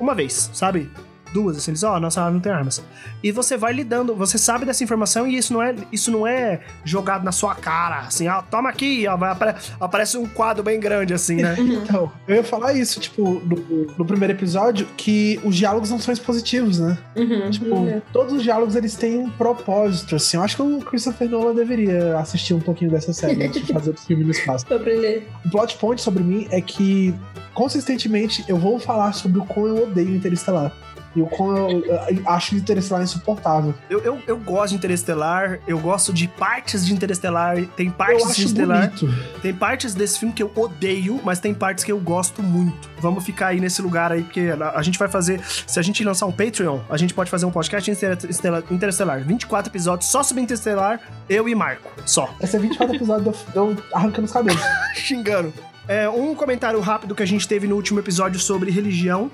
uma 0.00 0.14
vez, 0.14 0.50
sabe? 0.54 0.90
Duas, 1.32 1.56
assim, 1.56 1.70
eles, 1.70 1.82
ó, 1.82 1.98
nossa 2.00 2.20
nave 2.20 2.34
não 2.34 2.40
tem 2.40 2.50
armas. 2.52 2.82
E 3.22 3.30
você 3.30 3.56
vai 3.56 3.72
lidando, 3.72 4.14
você 4.14 4.36
sabe 4.38 4.64
dessa 4.64 4.82
informação 4.82 5.26
e 5.26 5.36
isso 5.36 5.52
não 5.52 5.62
é, 5.62 5.74
isso 5.92 6.10
não 6.10 6.26
é 6.26 6.60
jogado 6.84 7.22
na 7.24 7.32
sua 7.32 7.54
cara, 7.54 8.00
assim, 8.00 8.26
ó, 8.28 8.42
toma 8.42 8.68
aqui, 8.68 9.06
ó, 9.06 9.16
vai, 9.16 9.30
apare- 9.30 9.54
aparece 9.80 10.16
um 10.18 10.26
quadro 10.26 10.62
bem 10.62 10.80
grande, 10.80 11.14
assim, 11.14 11.36
né? 11.36 11.54
Então, 11.58 12.10
eu 12.26 12.36
ia 12.36 12.44
falar 12.44 12.72
isso, 12.74 12.98
tipo, 13.00 13.40
no, 13.44 13.86
no 13.98 14.04
primeiro 14.04 14.32
episódio, 14.34 14.86
que 14.96 15.38
os 15.44 15.54
diálogos 15.56 15.90
não 15.90 15.98
são 15.98 16.12
expositivos, 16.12 16.78
né? 16.80 16.98
Uhum. 17.16 17.50
Tipo, 17.50 17.74
Uhum. 17.74 18.02
todos 18.12 18.32
os 18.32 18.42
diálogos 18.42 18.74
eles 18.74 18.94
têm 18.96 19.18
um 19.18 19.30
propósito, 19.30 20.16
assim. 20.16 20.36
Eu 20.36 20.42
acho 20.42 20.56
que 20.56 20.62
o 20.62 20.78
Christopher 20.80 21.28
Nolan 21.28 21.54
deveria 21.54 22.18
assistir 22.18 22.54
um 22.54 22.60
pouquinho 22.60 22.90
dessa 22.90 23.12
série 23.12 23.44
antes 23.46 23.64
de 23.64 23.72
fazer 23.72 23.90
outro 23.90 24.04
filme 24.04 24.24
no 24.24 24.30
espaço. 24.32 24.66
Pra 24.70 24.76
aprender. 24.76 25.28
O 25.44 25.50
plot 25.50 25.76
point 25.78 26.00
sobre 26.00 26.22
mim 26.22 26.48
é 26.50 26.60
que, 26.60 27.14
consistentemente, 27.54 28.44
eu 28.48 28.56
vou 28.56 28.78
falar 28.80 29.12
sobre 29.12 29.38
o 29.38 29.44
quão 29.44 29.66
eu 29.68 29.82
odeio 29.84 30.10
Interestelar. 30.16 30.72
E 31.14 31.20
o 31.20 31.26
quão 31.26 31.56
eu, 31.56 31.84
eu 31.84 32.28
acho 32.28 32.54
Interestelar 32.54 33.02
insuportável. 33.02 33.74
Eu, 33.88 34.00
eu, 34.00 34.22
eu 34.26 34.36
gosto 34.38 34.70
de 34.70 34.76
Interestelar, 34.76 35.58
eu 35.66 35.78
gosto 35.78 36.12
de 36.12 36.28
partes 36.28 36.86
de 36.86 36.92
Interestelar, 36.92 37.56
tem 37.76 37.86
Eu 37.86 37.92
partes 37.92 38.24
de 38.24 38.30
acho 38.30 38.40
Interestelar. 38.42 38.90
bonito. 38.90 39.40
Tem 39.40 39.52
partes 39.52 39.94
desse 39.94 40.18
filme 40.18 40.32
que 40.32 40.42
eu 40.42 40.50
odeio, 40.54 41.20
mas 41.24 41.40
tem 41.40 41.52
partes 41.52 41.82
que 41.82 41.90
eu 41.90 41.98
gosto 41.98 42.42
muito. 42.42 42.88
Vamos 43.00 43.24
ficar 43.24 43.48
aí 43.48 43.60
nesse 43.60 43.82
lugar 43.82 44.12
aí, 44.12 44.22
porque 44.22 44.50
a, 44.74 44.82
gente 44.82 44.98
vai 44.98 45.08
fazer. 45.08 45.40
Se 45.66 45.78
a 45.78 45.82
gente 45.82 46.04
lançar 46.04 46.26
um 46.26 46.32
Patreon, 46.32 46.80
a 46.88 46.96
gente 46.96 47.12
pode 47.14 47.30
fazer 47.30 47.46
um 47.46 47.50
podcast 47.50 47.90
Interestelar. 47.90 48.62
Interestelar 48.70 49.24
24 49.24 49.70
episódios 49.70 50.10
só 50.10 50.22
sobre 50.22 50.42
Interestelar, 50.42 51.00
eu 51.28 51.48
e 51.48 51.54
Marco. 51.54 51.90
Só. 52.06 52.32
Vai 52.38 52.46
ser 52.46 52.60
24 52.60 52.96
episódios 52.96 53.36
de 53.48 53.56
eu 53.56 53.76
arrancando 53.92 54.26
os 54.26 54.32
cabelos. 54.32 54.60
Xingando. 54.94 55.52
É, 55.88 56.08
um 56.08 56.34
comentário 56.34 56.78
rápido 56.80 57.14
que 57.14 57.22
a 57.22 57.26
gente 57.26 57.48
teve 57.48 57.66
no 57.66 57.74
último 57.74 57.98
episódio 57.98 58.38
sobre 58.38 58.70
religião. 58.70 59.30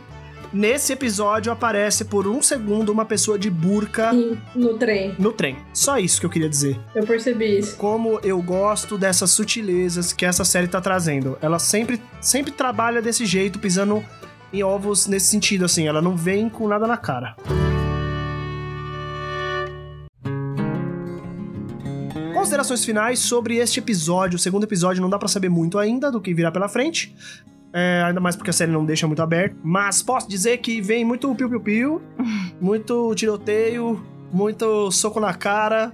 Nesse 0.57 0.95
episódio 0.95 1.53
aparece 1.53 2.03
por 2.03 2.27
um 2.27 2.41
segundo 2.41 2.89
uma 2.89 3.05
pessoa 3.05 3.39
de 3.39 3.51
burca 3.51 4.11
Sim, 4.11 4.39
no 4.55 4.79
trem. 4.79 5.15
no 5.19 5.31
trem. 5.31 5.59
Só 5.71 5.99
isso 5.99 6.19
que 6.19 6.25
eu 6.25 6.31
queria 6.31 6.49
dizer. 6.49 6.81
Eu 6.95 7.05
percebi 7.05 7.59
isso. 7.59 7.77
como 7.77 8.19
eu 8.23 8.41
gosto 8.41 8.97
dessas 8.97 9.31
sutilezas 9.33 10.15
que 10.15 10.25
essa 10.25 10.47
série 10.47 10.67
tá 10.67 10.81
trazendo. 10.81 11.37
Ela 11.43 11.59
sempre, 11.59 12.01
sempre 12.23 12.51
trabalha 12.51 13.03
desse 13.03 13.27
jeito, 13.27 13.59
pisando 13.59 14.03
em 14.51 14.63
ovos 14.63 15.07
nesse 15.07 15.27
sentido, 15.27 15.67
assim. 15.67 15.89
Ela 15.89 16.01
não 16.01 16.17
vem 16.17 16.49
com 16.49 16.67
nada 16.67 16.87
na 16.87 16.97
cara. 16.97 17.37
Considerações 22.33 22.83
finais 22.83 23.19
sobre 23.19 23.57
este 23.59 23.81
episódio. 23.81 24.37
O 24.37 24.39
segundo 24.39 24.65
episódio 24.65 25.03
não 25.03 25.11
dá 25.11 25.19
pra 25.19 25.29
saber 25.29 25.51
muito 25.51 25.79
ainda 25.79 26.11
do 26.11 26.19
que 26.19 26.33
virá 26.33 26.51
pela 26.51 26.67
frente. 26.67 27.15
É, 27.79 28.03
ainda 28.07 28.21
mais 28.21 28.35
porque 28.35 28.49
a 28.49 28.53
série 28.55 28.73
não 28.73 28.85
deixa 28.87 29.07
muito 29.07 29.21
aberto. 29.21 29.55
Mas 29.63 30.03
posso 30.03 30.27
dizer 30.29 30.57
que 30.59 30.81
vem 30.81 31.05
muito 31.05 31.33
piu-piu-piu, 31.35 32.01
muito 32.61 33.15
tiroteio, 33.15 34.03
muito 34.33 34.91
soco 34.91 35.21
na 35.21 35.35
cara, 35.35 35.93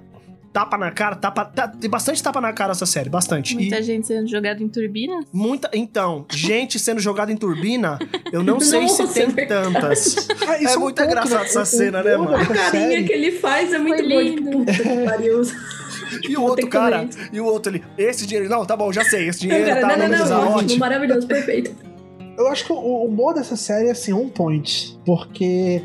tapa 0.52 0.76
na 0.78 0.90
cara, 0.90 1.16
tapa, 1.16 1.44
tá- 1.44 1.66
tem 1.66 1.88
bastante 1.90 2.22
tapa 2.22 2.40
na 2.40 2.52
cara 2.52 2.72
essa 2.72 2.84
série, 2.86 3.08
bastante. 3.10 3.54
Muita 3.54 3.78
E 3.78 3.82
gente 3.82 4.06
sendo 4.06 4.28
jogada 4.28 4.62
em 4.62 4.68
turbinas. 4.68 5.24
muita, 5.32 5.68
então, 5.72 6.24
gente 6.30 6.78
sendo 6.78 7.00
jogada 7.00 7.32
em 7.32 7.36
turbina, 7.36 7.98
eu 8.32 8.42
não 8.44 8.60
sei 8.60 8.86
se 8.88 9.02
Nossa, 9.02 9.14
tem 9.14 9.32
é 9.36 9.46
tantas. 9.46 10.28
Ah, 10.46 10.58
isso 10.58 10.74
É 10.74 10.76
um 10.78 10.80
muito 10.82 11.02
engraçado 11.02 11.40
né? 11.40 11.46
essa 11.46 11.62
O- 11.62 11.66
cena, 11.66 12.02
né, 12.02 12.16
bom 12.16 12.24
mano? 12.24 12.38
dessa 12.38 12.52
A 12.52 12.56
carinha 12.70 13.02
que 13.02 13.12
ele 13.12 13.32
faz 13.32 13.72
é 13.72 13.78
muito 13.78 13.98
Foi 14.04 14.08
boa. 14.08 14.24
Tipo, 14.24 14.40
lindo. 14.40 14.58
puta 14.58 14.72
que 14.72 15.04
pariu. 15.04 15.42
E 16.28 16.36
o 16.36 16.42
outro 16.42 16.68
cara, 16.68 17.08
e 17.32 17.40
o 17.40 17.44
outro 17.44 17.70
ali, 17.72 17.82
esse 17.96 18.26
dinheiro, 18.26 18.48
não, 18.48 18.64
tá 18.64 18.76
bom, 18.76 18.92
já 18.92 19.04
sei, 19.04 19.28
esse 19.28 19.46
Não, 19.46 19.56
dinheiro 19.56 19.80
cara, 19.80 19.88
tá 19.88 19.96
não, 19.96 20.08
no 20.08 20.16
não, 20.18 20.28
não, 20.28 20.56
ótimo, 20.56 20.80
maravilhoso, 20.80 21.26
perfeito. 21.26 21.74
Eu 22.36 22.48
acho 22.48 22.64
que 22.64 22.72
o 22.72 23.04
humor 23.04 23.34
dessa 23.34 23.56
série 23.56 23.88
é 23.88 23.90
assim, 23.90 24.12
on 24.12 24.28
point. 24.28 24.98
Porque 25.04 25.82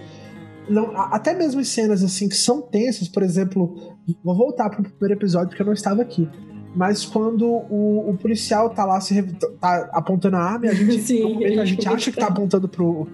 não, 0.69 0.95
até 0.97 1.33
mesmo 1.33 1.59
em 1.59 1.63
cenas 1.65 2.01
assim 2.03 2.29
que 2.29 2.35
são 2.35 2.61
tensas, 2.61 3.07
por 3.09 3.21
exemplo, 3.21 3.97
vou 4.23 4.35
voltar 4.35 4.69
pro 4.69 4.81
primeiro 4.81 5.19
episódio 5.19 5.49
porque 5.49 5.61
eu 5.61 5.65
não 5.65 5.73
estava 5.73 6.01
aqui. 6.01 6.27
Mas 6.75 7.05
quando 7.05 7.45
o, 7.45 8.09
o 8.11 8.17
policial 8.17 8.69
tá 8.69 8.85
lá 8.85 9.01
se 9.01 9.13
re- 9.13 9.23
tá 9.59 9.89
apontando 9.91 10.37
a 10.37 10.41
arma, 10.41 10.67
e 10.67 10.69
a 10.69 10.73
gente, 10.73 10.99
Sim, 11.03 11.43
a 11.43 11.65
gente 11.65 11.87
acha 11.87 12.11
que 12.11 12.17
tá 12.19 12.27
apontando 12.27 12.67
pro, 12.67 13.07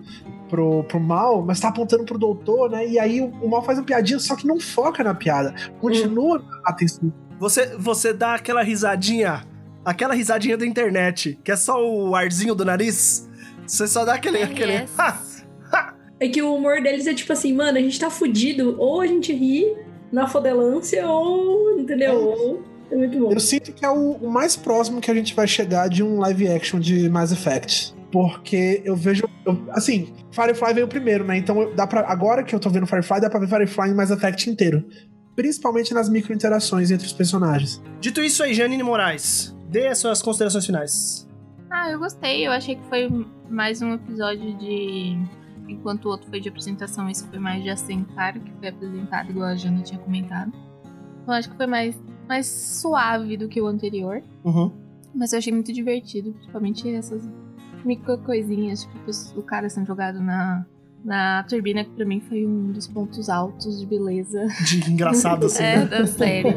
pro, 0.53 0.83
pro 0.83 0.99
mal, 0.99 1.41
mas 1.41 1.59
tá 1.59 1.69
apontando 1.69 2.03
pro 2.03 2.15
doutor, 2.15 2.69
né? 2.69 2.87
E 2.87 2.99
aí 2.99 3.19
o, 3.19 3.25
o 3.41 3.49
mal 3.49 3.63
faz 3.63 3.79
uma 3.79 3.83
piadinha, 3.83 4.19
só 4.19 4.35
que 4.35 4.45
não 4.45 4.59
foca 4.59 5.03
na 5.03 5.15
piada. 5.15 5.55
Continua 5.81 6.45
a 6.63 6.69
atenção. 6.69 7.11
Você, 7.39 7.75
você 7.75 8.13
dá 8.13 8.35
aquela 8.35 8.61
risadinha, 8.61 9.47
aquela 9.83 10.13
risadinha 10.13 10.55
da 10.55 10.63
internet, 10.63 11.39
que 11.43 11.51
é 11.51 11.55
só 11.55 11.83
o 11.83 12.15
arzinho 12.15 12.53
do 12.53 12.63
nariz. 12.63 13.27
Você 13.65 13.87
só 13.87 14.05
dá 14.05 14.13
aquele. 14.13 14.43
aquele 14.43 14.73
Yes. 14.73 15.43
É 16.19 16.27
que 16.27 16.41
o 16.43 16.53
humor 16.53 16.81
deles 16.81 17.07
é 17.07 17.15
tipo 17.15 17.33
assim, 17.33 17.51
mano, 17.51 17.77
a 17.77 17.81
gente 17.81 17.99
tá 17.99 18.11
fudido, 18.11 18.75
ou 18.79 19.01
a 19.01 19.07
gente 19.07 19.33
ri 19.33 19.75
na 20.11 20.27
fodelância, 20.27 21.05
ou, 21.07 21.79
entendeu? 21.79 22.13
Ou 22.13 22.63
é 22.91 22.95
muito 22.95 23.19
bom. 23.19 23.31
Eu 23.31 23.39
sinto 23.39 23.73
que 23.73 23.83
é 23.83 23.89
o, 23.89 24.11
o 24.11 24.29
mais 24.29 24.55
próximo 24.55 25.01
que 25.01 25.09
a 25.09 25.15
gente 25.15 25.33
vai 25.33 25.47
chegar 25.47 25.89
de 25.89 26.03
um 26.03 26.19
live 26.19 26.47
action 26.47 26.79
de 26.79 27.09
Mass 27.09 27.31
Effect. 27.31 27.95
Porque 28.13 28.79
eu 28.85 28.95
vejo. 28.95 29.23
eu- 29.43 29.65
assim, 29.71 30.13
Firefly 30.31 30.71
veio 30.75 30.87
primeiro, 30.87 31.23
né? 31.25 31.35
Então 31.35 31.59
eu- 31.59 31.73
dá 31.73 31.87
pra, 31.87 32.01
agora 32.07 32.43
que 32.43 32.53
eu 32.53 32.59
tô 32.59 32.69
vendo 32.69 32.85
Firefly, 32.85 33.19
dá 33.19 33.27
pra 33.29 33.39
ver 33.39 33.47
Firefly 33.47 33.89
em 33.89 33.95
Mass 33.95 34.11
Effect 34.11 34.47
inteiro. 34.51 34.85
Principalmente 35.35 35.95
nas 35.95 36.07
micro-interações 36.09 36.91
entre 36.91 37.07
os 37.07 37.11
personagens. 37.11 37.81
Dito 37.99 38.21
isso 38.21 38.43
aí, 38.43 38.53
Janine 38.53 38.83
Moraes, 38.83 39.57
dê 39.67 39.87
as 39.87 39.97
suas 39.97 40.21
considerações 40.21 40.63
finais. 40.63 41.27
Ah, 41.71 41.89
eu 41.89 41.97
gostei. 41.97 42.45
Eu 42.45 42.51
achei 42.51 42.75
que 42.75 42.83
foi 42.85 43.09
mais 43.49 43.81
um 43.81 43.93
episódio 43.95 44.55
de. 44.59 45.17
Enquanto 45.67 46.05
o 46.05 46.09
outro 46.09 46.29
foi 46.29 46.39
de 46.39 46.49
apresentação, 46.49 47.09
esse 47.09 47.25
foi 47.27 47.39
mais 47.39 47.63
de 47.63 47.69
assentar, 47.71 48.39
que 48.39 48.51
foi 48.59 48.67
apresentado, 48.67 49.31
igual 49.31 49.47
a 49.47 49.55
Jana 49.55 49.81
tinha 49.81 49.99
comentado. 49.99 50.51
Então 51.23 51.33
acho 51.33 51.49
que 51.49 51.57
foi 51.57 51.65
mais, 51.65 51.99
mais 52.27 52.45
suave 52.45 53.37
do 53.37 53.47
que 53.47 53.59
o 53.59 53.65
anterior. 53.65 54.21
Uhum. 54.43 54.71
Mas 55.15 55.33
eu 55.33 55.39
achei 55.39 55.51
muito 55.51 55.73
divertido, 55.73 56.31
principalmente 56.33 56.87
essas 56.93 57.27
micro 57.85 58.17
coisinhas, 58.19 58.83
tipo, 58.83 59.39
o 59.39 59.43
cara 59.43 59.69
sendo 59.69 59.87
jogado 59.87 60.19
na, 60.21 60.65
na 61.03 61.43
turbina, 61.43 61.83
que 61.83 61.91
pra 61.91 62.05
mim 62.05 62.21
foi 62.21 62.45
um 62.45 62.71
dos 62.71 62.87
pontos 62.87 63.29
altos 63.29 63.79
de 63.79 63.85
beleza. 63.85 64.47
De 64.65 64.91
engraçado, 64.91 65.45
assim. 65.45 65.63
é, 65.63 65.77
né? 65.77 65.85
da 65.85 66.07
série. 66.07 66.55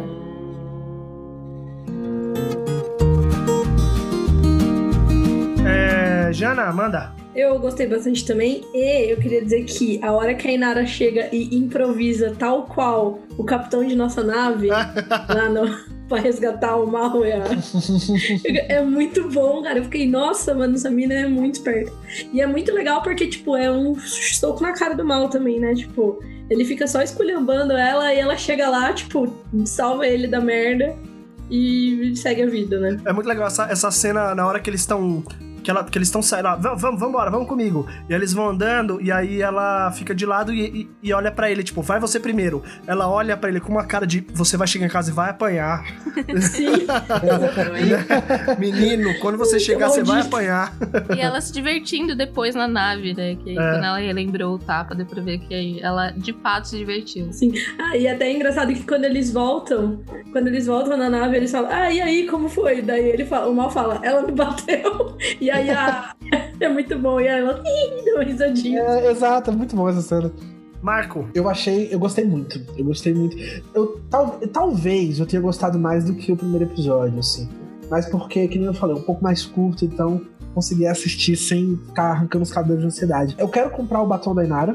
É, 5.67 6.33
Jana, 6.33 6.73
manda. 6.73 7.15
Eu 7.37 7.59
gostei 7.59 7.87
bastante 7.87 8.25
também. 8.25 8.65
E 8.73 9.13
eu 9.13 9.19
queria 9.19 9.43
dizer 9.43 9.65
que 9.65 10.03
a 10.03 10.11
hora 10.13 10.35
que 10.35 10.49
a 10.49 10.53
Inara 10.53 10.87
chega 10.87 11.29
e 11.31 11.55
improvisa 11.55 12.35
tal 12.37 12.63
qual 12.63 13.19
o 13.37 13.45
capitão 13.45 13.87
de 13.87 13.95
nossa 13.95 14.25
nave 14.25 14.69
lá 15.29 15.49
no. 15.51 15.96
Pra 16.09 16.21
resgatar 16.21 16.77
o 16.77 16.87
mal 16.87 17.23
a... 17.23 17.27
É 18.69 18.81
muito 18.81 19.29
bom, 19.29 19.63
cara. 19.63 19.79
Eu 19.79 19.85
fiquei, 19.85 20.09
nossa, 20.09 20.55
mano, 20.55 20.75
essa 20.75 20.89
mina 20.89 21.15
é 21.15 21.27
muito 21.27 21.61
perto. 21.63 21.93
E 22.33 22.41
é 22.41 22.47
muito 22.47 22.73
legal 22.73 23.03
porque, 23.03 23.27
tipo, 23.27 23.57
é 23.57 23.71
um 23.71 23.99
soco 23.99 24.63
na 24.63 24.73
cara 24.73 24.95
do 24.95 25.05
mal 25.05 25.29
também, 25.29 25.59
né? 25.59 25.75
Tipo, 25.75 26.21
ele 26.49 26.65
fica 26.65 26.87
só 26.87 27.03
esculhambando 27.03 27.73
ela 27.73 28.15
e 28.15 28.19
ela 28.19 28.37
chega 28.37 28.69
lá, 28.69 28.93
tipo, 28.93 29.33
salva 29.65 30.07
ele 30.07 30.29
da 30.29 30.41
merda 30.41 30.97
e 31.51 32.13
segue 32.17 32.43
a 32.43 32.47
vida, 32.47 32.79
né? 32.79 33.01
É 33.05 33.13
muito 33.13 33.27
legal 33.27 33.47
essa, 33.47 33.65
essa 33.71 33.91
cena 33.91 34.35
na 34.35 34.47
hora 34.47 34.61
que 34.61 34.71
eles 34.71 34.81
estão. 34.81 35.23
Que, 35.67 35.71
ela, 35.73 35.83
que 35.83 35.99
eles 35.99 36.07
estão 36.07 36.23
saindo 36.23 36.45
lá, 36.45 36.55
vamos, 36.55 36.81
vamos, 36.81 37.01
vambora, 37.01 37.29
vamos 37.29 37.49
comigo. 37.49 37.89
E 38.09 38.15
eles 38.15 38.33
vão 38.33 38.51
andando, 38.51 39.03
e 39.03 39.11
aí 39.11 39.43
ela 39.43 39.91
fica 39.91 40.15
de 40.15 40.25
lado 40.25 40.55
e, 40.55 40.61
e, 41.03 41.09
e 41.09 41.13
olha 41.13 41.33
pra 41.33 41.51
ele, 41.51 41.65
tipo, 41.65 41.83
vai 41.83 41.99
você 41.99 42.21
primeiro. 42.21 42.63
Ela 42.87 43.09
olha 43.11 43.37
pra 43.37 43.49
ele 43.51 43.59
com 43.59 43.73
uma 43.73 43.85
cara 43.85 44.07
de 44.07 44.25
você 44.33 44.57
vai 44.57 44.69
chegar 44.69 44.87
em 44.87 44.89
casa 44.89 45.11
e 45.11 45.13
vai 45.13 45.31
apanhar. 45.31 45.85
Sim. 46.41 46.87
Menino, 48.61 49.19
quando 49.19 49.37
você 49.37 49.59
chegar, 49.59 49.89
você 49.89 50.05
vai 50.05 50.21
apanhar. 50.21 50.73
E 51.17 51.21
ela 51.21 51.41
se 51.41 51.53
divertindo 51.53 52.15
depois 52.15 52.55
na 52.55 52.69
nave, 52.69 53.13
né? 53.13 53.35
Que 53.35 53.51
aí, 53.51 53.59
É. 53.59 53.71
quando 53.73 53.85
ela 53.85 53.99
relembrou 53.99 54.55
o 54.55 54.59
tapa, 54.61 54.95
deu 54.95 55.05
pra 55.05 55.21
ver 55.21 55.39
que 55.41 55.53
aí 55.53 55.81
ela 55.83 56.11
de 56.13 56.33
fato 56.35 56.69
se 56.69 56.79
divertiu. 56.79 57.29
Ah, 57.81 57.97
e 57.97 58.07
até 58.07 58.27
é 58.29 58.33
engraçado 58.33 58.73
que 58.73 58.85
quando 58.85 59.05
eles 59.05 59.33
voltam, 59.33 60.01
quando 60.31 60.47
eles 60.47 60.67
voltam 60.67 60.97
na 60.97 61.11
nave, 61.11 61.37
eles 61.37 61.51
falam, 61.51 61.71
ah, 61.73 61.93
e 61.93 62.01
aí, 62.01 62.29
como 62.29 62.49
foi? 62.49 62.83
Daí 62.83 63.05
ele 63.09 63.25
fala, 63.25 63.49
o 63.49 63.55
mal 63.55 63.69
fala, 63.71 63.99
ela 64.05 64.23
me 64.23 64.31
bateu. 64.33 65.17
E 65.41 65.51
aí 65.57 65.71
a. 65.71 66.15
é 66.61 66.69
muito 66.69 66.99
bom. 66.99 67.21
E 67.21 67.29
aí 67.29 67.41
ela 67.41 67.63
deu 68.05 68.15
uma 68.15 68.25
risadinha. 68.25 68.81
É, 68.81 69.11
exato, 69.11 69.51
é 69.51 69.55
muito 69.55 69.75
bom 69.75 69.89
essa 69.89 70.03
cena. 70.03 70.33
Marco, 70.83 71.29
Eu 71.35 71.49
achei, 71.49 71.89
eu 71.91 71.99
gostei 71.99 72.25
muito. 72.25 72.61
Eu 72.77 72.85
gostei 72.85 73.13
muito. 73.13 73.37
Eu, 73.75 74.01
tal, 74.11 74.39
talvez 74.53 75.19
eu 75.19 75.27
tenha 75.27 75.43
gostado 75.43 75.79
mais 75.79 76.05
do 76.05 76.15
que 76.15 76.31
o 76.31 76.37
primeiro 76.37 76.65
episódio, 76.65 77.19
assim. 77.19 77.49
Mas 77.91 78.07
porque, 78.07 78.47
que 78.49 78.59
nem 78.59 78.67
eu 78.67 78.75
falei, 78.75 78.95
é 78.95 78.99
um 78.99 79.03
pouco 79.03 79.23
mais 79.23 79.45
curto, 79.45 79.85
então 79.85 80.21
consegui 80.57 80.87
assistir 80.87 81.37
sem 81.37 81.79
ficar 81.87 82.13
arrancando 82.13 82.43
os 82.43 82.51
cabelos 82.51 82.81
de 82.81 82.87
ansiedade. 82.87 83.37
Eu 83.39 83.47
quero 83.47 83.69
comprar 83.69 84.01
o 84.01 84.07
batom 84.07 84.35
da 84.35 84.43
Inara. 84.43 84.73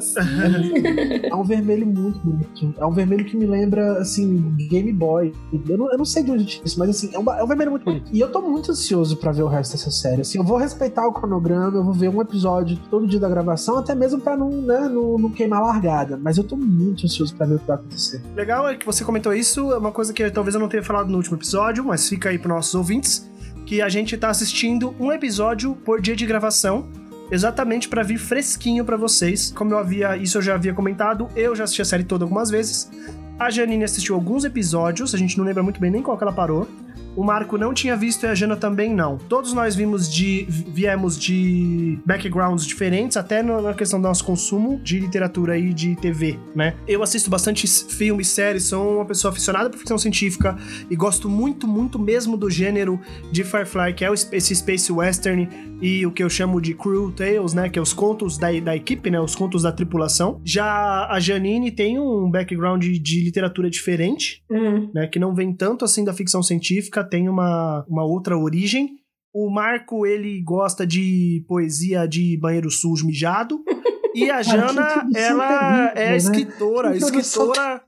É, 1.24 1.36
um 1.36 1.44
vermelho 1.44 1.88
muito 1.88 2.20
bonito. 2.20 2.76
É 2.78 2.86
um 2.86 2.92
vermelho 2.92 3.26
que 3.26 3.36
me 3.36 3.48
lembra, 3.48 3.98
assim, 4.00 4.56
Game 4.70 4.94
Boy. 4.94 5.34
Eu 5.68 5.78
não, 5.78 5.92
eu 5.92 5.98
não 5.98 6.06
sei 6.06 6.22
de 6.24 6.32
onde 6.32 6.62
isso, 6.64 6.78
mas 6.78 6.90
assim, 6.90 7.10
é 7.14 7.18
um, 7.18 7.32
é 7.32 7.44
um 7.44 7.48
vermelho 7.48 7.72
muito 7.72 7.84
bonito. 7.84 8.12
E 8.14 8.20
eu 8.20 8.32
tô 8.32 8.42
muito 8.42 8.72
ansioso 8.72 9.18
pra 9.18 9.32
ver 9.32 9.42
o 9.42 9.48
resto 9.48 9.72
dessa 9.72 9.90
série. 9.90 10.22
Assim, 10.22 10.38
eu 10.38 10.44
vou 10.44 10.58
respeitar 10.58 11.08
o 11.08 11.14
cronograma, 11.14 11.78
eu 11.78 11.84
vou 11.84 11.94
ver 11.94 12.10
um 12.10 12.22
episódio 12.22 12.78
todo 12.90 13.08
dia 13.08 13.20
da 13.20 13.28
gravação, 13.28 13.78
até 13.78 13.96
mesmo 13.96 14.22
pra 14.22 14.38
não, 14.38 14.50
né, 14.50 14.88
não, 14.88 15.18
não 15.18 15.32
queimar 15.32 15.62
largada. 15.62 16.16
Mas 16.22 16.38
eu 16.38 16.44
tô 16.44 16.56
muito 16.56 17.06
ansioso 17.06 17.36
pra 17.36 17.48
ver 17.48 17.56
o 17.56 17.60
que 17.60 17.68
vai 17.68 17.76
acontecer. 17.78 18.22
legal 18.36 18.70
é 18.70 18.76
que 18.76 18.86
você 18.86 19.04
comentou 19.04 19.34
isso, 19.34 19.72
é 19.72 19.78
uma 19.78 19.92
coisa 19.92 20.14
que 20.14 20.30
talvez 20.30 20.54
eu 20.54 20.62
não 20.62 20.70
tenha 20.70 20.84
falado 20.84 21.10
no 21.10 21.18
último 21.18 21.38
episódio, 21.38 21.84
mas 21.84 22.08
fica 22.08 22.30
aí 22.30 22.38
pros 22.38 22.54
nossos 22.54 22.76
ouvintes, 22.76 23.31
que 23.72 23.82
a 23.82 23.88
gente 23.88 24.18
tá 24.18 24.30
assistindo 24.30 24.94
um 25.00 25.14
episódio 25.14 25.74
por 25.74 26.02
dia 26.02 26.14
de 26.14 26.26
gravação, 26.26 26.90
exatamente 27.32 27.88
pra 27.88 28.04
vir 28.04 28.18
fresquinho 28.18 28.84
pra 28.84 28.98
vocês. 28.98 29.50
Como 29.56 29.72
eu 29.72 29.78
havia, 29.78 30.18
isso 30.18 30.38
eu 30.38 30.42
já 30.42 30.56
havia 30.56 30.74
comentado, 30.74 31.30
eu 31.38 31.56
já 31.56 31.64
assisti 31.64 31.82
a 31.82 31.86
série 31.86 32.04
toda 32.04 32.26
algumas 32.26 32.50
vezes. 32.50 32.92
A 33.40 33.50
Janine 33.50 33.86
assistiu 33.86 34.14
alguns 34.14 34.44
episódios, 34.44 35.16
a 35.16 35.18
gente 35.18 35.38
não 35.38 35.46
lembra 35.46 35.64
muito 35.64 35.80
bem 35.80 35.90
nem 35.90 36.04
qual 36.04 36.18
que 36.18 36.24
ela 36.26 36.34
parou. 36.34 36.68
O 37.16 37.24
Marco 37.24 37.58
não 37.58 37.74
tinha 37.74 37.96
visto 37.96 38.26
e 38.26 38.28
a 38.28 38.36
Jana 38.36 38.56
também 38.56 38.94
não. 38.94 39.18
Todos 39.18 39.54
nós 39.54 39.76
vimos 39.76 40.12
de 40.12 40.46
viemos 40.50 41.20
de 41.20 42.00
backgrounds 42.06 42.66
diferentes, 42.66 43.18
até 43.18 43.44
na 43.44 43.74
questão 43.74 44.00
do 44.00 44.08
nosso 44.08 44.24
consumo 44.24 44.80
de 44.84 45.00
literatura 45.00 45.58
e 45.58 45.74
de 45.74 45.96
TV, 45.96 46.38
né? 46.56 46.76
Eu 46.88 47.04
assisto 47.04 47.30
bastante 47.30 47.68
filmes, 47.68 48.28
séries, 48.30 48.66
sou 48.66 48.98
uma 48.98 49.06
pessoa 49.06 49.32
aficionada 49.32 49.70
por 49.70 49.78
ficção 49.78 49.98
científica 49.98 50.58
e 50.90 50.96
gosto 50.96 51.30
muito, 51.30 51.68
muito 51.68 52.00
mesmo 52.00 52.38
do 52.38 52.50
gênero 52.50 53.00
de 53.32 53.44
Firefly, 53.44 53.94
que 53.94 54.06
é 54.06 54.12
esse 54.14 54.56
space 54.56 54.92
western 54.92 55.48
e 55.82 56.06
o 56.06 56.12
que 56.12 56.24
eu 56.24 56.30
chamo 56.30 56.62
de 56.62 56.74
crew 56.74 57.12
tales, 57.12 57.54
né? 57.54 57.70
Que 57.70 57.80
é 57.80 57.82
os 57.82 57.94
contos 57.94 58.38
da, 58.38 58.48
da 58.60 58.76
equipe, 58.76 59.10
né? 59.10 59.20
Os 59.20 59.36
contos 59.36 59.64
da 59.64 59.72
tripulação. 59.72 60.40
Já 60.46 61.08
a 61.10 61.20
Janine 61.20 61.72
tem 61.72 62.00
um 62.00 62.30
background 62.30 62.82
de, 62.82 63.00
de 63.00 63.22
literatura 63.24 63.70
diferente, 63.70 64.42
Hum. 64.50 64.90
né, 64.94 65.08
que 65.08 65.18
não 65.18 65.34
vem 65.34 65.54
tanto 65.54 65.86
assim 65.86 66.04
da 66.04 66.14
ficção 66.14 66.44
científica, 66.44 67.01
tem 67.04 67.30
uma, 67.30 67.86
uma 67.88 68.04
outra 68.04 68.38
origem. 68.38 68.98
O 69.34 69.50
Marco, 69.50 70.06
ele 70.06 70.42
gosta 70.42 70.86
de 70.86 71.44
poesia 71.48 72.06
de 72.08 72.38
banheiro 72.38 72.70
sujo 72.70 73.06
mijado. 73.06 73.64
E 74.14 74.30
a 74.30 74.42
Jana, 74.42 75.08
ela 75.16 75.94
é 75.96 76.10
né? 76.10 76.18
escritora. 76.18 76.94
Escritora. 76.98 77.82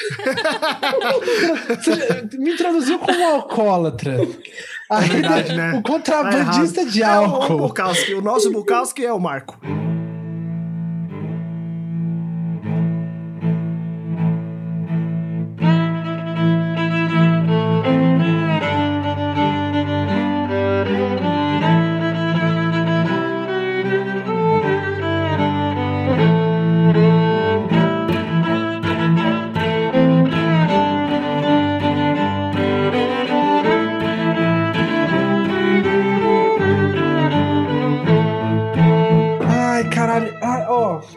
Me 2.36 2.54
introduziu 2.54 2.98
como 2.98 3.24
alcoólatra. 3.24 4.16
Aí, 4.90 5.08
verdade, 5.08 5.54
né? 5.54 5.74
O 5.74 5.82
contrabandista 5.82 6.84
de 6.84 7.04
É 7.04 7.06
o, 7.06 7.24
álcool. 7.24 7.68
Bukowski. 7.68 8.14
O 8.14 8.20
nosso 8.20 8.50
Bukowski 8.50 9.06
é 9.06 9.12
o 9.12 9.20
Marco. 9.20 9.60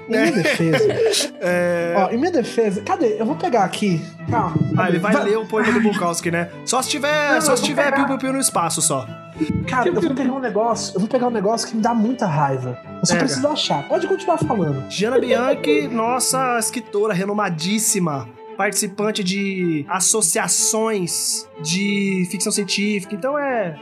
Em 0.07 0.11
minha 0.11 0.31
defesa. 0.31 1.33
É... 1.45 1.93
Ó, 1.97 2.09
em 2.09 2.17
minha 2.17 2.31
defesa. 2.31 2.81
Cadê? 2.81 3.19
Eu 3.19 3.25
vou 3.25 3.35
pegar 3.35 3.63
aqui. 3.65 4.01
Calma. 4.29 4.55
Ah, 4.77 4.87
ele 4.87 4.97
vai 4.99 5.11
Va- 5.11 5.23
ler 5.23 5.37
o 5.37 5.45
poema 5.45 5.71
do 5.73 5.81
Bukowski, 5.81 6.31
né? 6.31 6.49
Só 6.65 6.81
se 6.81 6.89
tiver, 6.89 7.33
Não, 7.33 7.41
só 7.41 7.55
se 7.57 7.63
tiver 7.63 7.83
pegar. 7.85 7.97
piu-piu-piu 7.97 8.31
no 8.31 8.39
espaço 8.39 8.81
só. 8.81 9.05
Cara, 9.67 9.89
eu 9.89 9.93
vou 9.93 10.15
pegar 10.15 10.31
um 10.31 10.39
negócio. 10.39 10.95
Eu 10.95 10.99
vou 11.01 11.09
pegar 11.09 11.27
um 11.27 11.31
negócio 11.31 11.67
que 11.67 11.75
me 11.75 11.81
dá 11.81 11.93
muita 11.93 12.25
raiva. 12.25 12.77
Eu 13.01 13.05
só 13.05 13.13
Pega. 13.13 13.25
preciso 13.25 13.47
achar. 13.47 13.87
Pode 13.89 14.07
continuar 14.07 14.37
falando. 14.37 14.89
Gianna 14.89 15.19
Bianchi, 15.19 15.87
nossa 15.89 16.57
escritora 16.59 17.13
renomadíssima, 17.13 18.29
participante 18.55 19.21
de 19.23 19.85
associações 19.89 21.47
de 21.61 22.27
ficção 22.31 22.51
científica. 22.51 23.13
Então 23.15 23.37
é. 23.37 23.75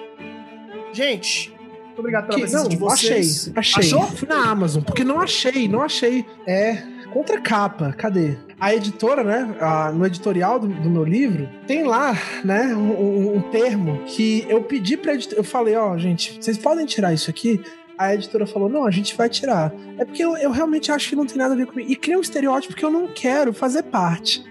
Gente, 0.94 1.54
obrigado 2.02 2.26
pela 2.26 2.36
Que- 2.36 2.42
presença 2.42 2.64
não, 2.64 2.70
de 2.70 2.76
vocês. 2.78 3.52
achei. 3.56 3.80
Achei. 3.82 3.84
Achou? 4.00 4.04
Fui 4.18 4.28
na 4.28 4.50
Amazon, 4.52 4.84
porque 4.84 5.04
não 5.04 5.20
achei, 5.20 5.68
não 5.68 5.82
achei. 5.82 6.26
É. 6.46 6.78
Contra 7.14 7.42
capa, 7.42 7.92
cadê? 7.98 8.36
A 8.60 8.74
editora, 8.74 9.24
né? 9.24 9.56
a- 9.60 9.92
no 9.92 10.06
editorial 10.06 10.60
do, 10.60 10.68
do 10.68 10.90
meu 10.90 11.04
livro, 11.04 11.50
tem 11.68 11.84
lá, 11.84 12.18
né, 12.44 12.74
um, 12.76 13.36
um- 13.38 13.42
termo 13.52 14.02
que 14.06 14.46
eu 14.48 14.64
pedi 14.64 14.96
pra 14.96 15.14
editora. 15.14 15.40
Eu 15.40 15.44
falei, 15.44 15.76
ó, 15.76 15.98
gente, 15.98 16.38
vocês 16.40 16.58
podem 16.58 16.86
tirar 16.86 17.14
isso 17.14 17.30
aqui? 17.30 17.60
A 17.98 18.16
editora 18.16 18.48
falou: 18.48 18.70
não, 18.70 18.86
a 18.86 18.92
gente 18.92 19.16
vai 19.16 19.28
tirar. 19.30 19.74
É 19.98 20.06
porque 20.06 20.24
eu, 20.24 20.36
eu 20.38 20.52
realmente 20.52 20.92
acho 20.92 21.10
que 21.10 21.16
não 21.16 21.26
tem 21.26 21.38
nada 21.38 21.54
a 21.54 21.58
ver 21.58 21.66
comigo. 21.68 21.92
E 21.92 21.96
cria 21.96 22.18
um 22.18 22.22
estereótipo 22.22 22.76
que 22.76 22.84
eu 22.86 22.90
não 22.90 23.08
quero 23.08 23.54
fazer 23.54 23.84
parte. 23.84 24.44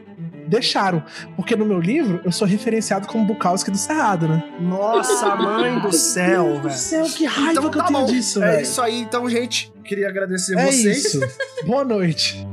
Deixaram. 0.50 1.02
Porque 1.36 1.54
no 1.54 1.64
meu 1.64 1.78
livro 1.80 2.20
eu 2.24 2.32
sou 2.32 2.46
referenciado 2.46 3.06
como 3.06 3.24
Bukowski 3.24 3.70
do 3.70 3.78
Cerrado, 3.78 4.26
né? 4.28 4.42
Nossa, 4.60 5.36
mãe 5.36 5.78
do 5.78 5.92
céu, 5.92 6.44
Meu 6.44 6.52
Deus 6.52 6.62
do 6.62 6.68
velho. 6.68 6.76
céu, 6.80 7.04
que 7.04 7.24
raiva 7.24 7.50
Então 7.52 7.70
que 7.70 7.78
eu 7.78 7.82
tá 7.82 7.86
tenho 7.86 8.00
bom. 8.00 8.06
disso, 8.06 8.42
É 8.42 8.50
velho. 8.50 8.62
isso 8.62 8.82
aí, 8.82 9.00
então, 9.00 9.30
gente. 9.30 9.72
Queria 9.84 10.08
agradecer 10.08 10.58
É 10.58 10.66
vocês. 10.66 11.04
isso. 11.06 11.20
Boa 11.64 11.84
noite. 11.84 12.44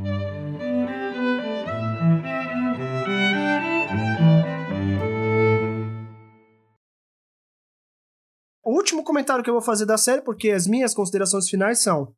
O 8.63 8.71
último 8.75 9.03
comentário 9.03 9.43
que 9.43 9.49
eu 9.49 9.53
vou 9.53 9.61
fazer 9.61 9.85
da 9.85 9.97
série, 9.97 10.21
porque 10.21 10.49
as 10.51 10.67
minhas 10.67 10.93
considerações 10.93 11.49
finais 11.49 11.79
são: 11.79 12.13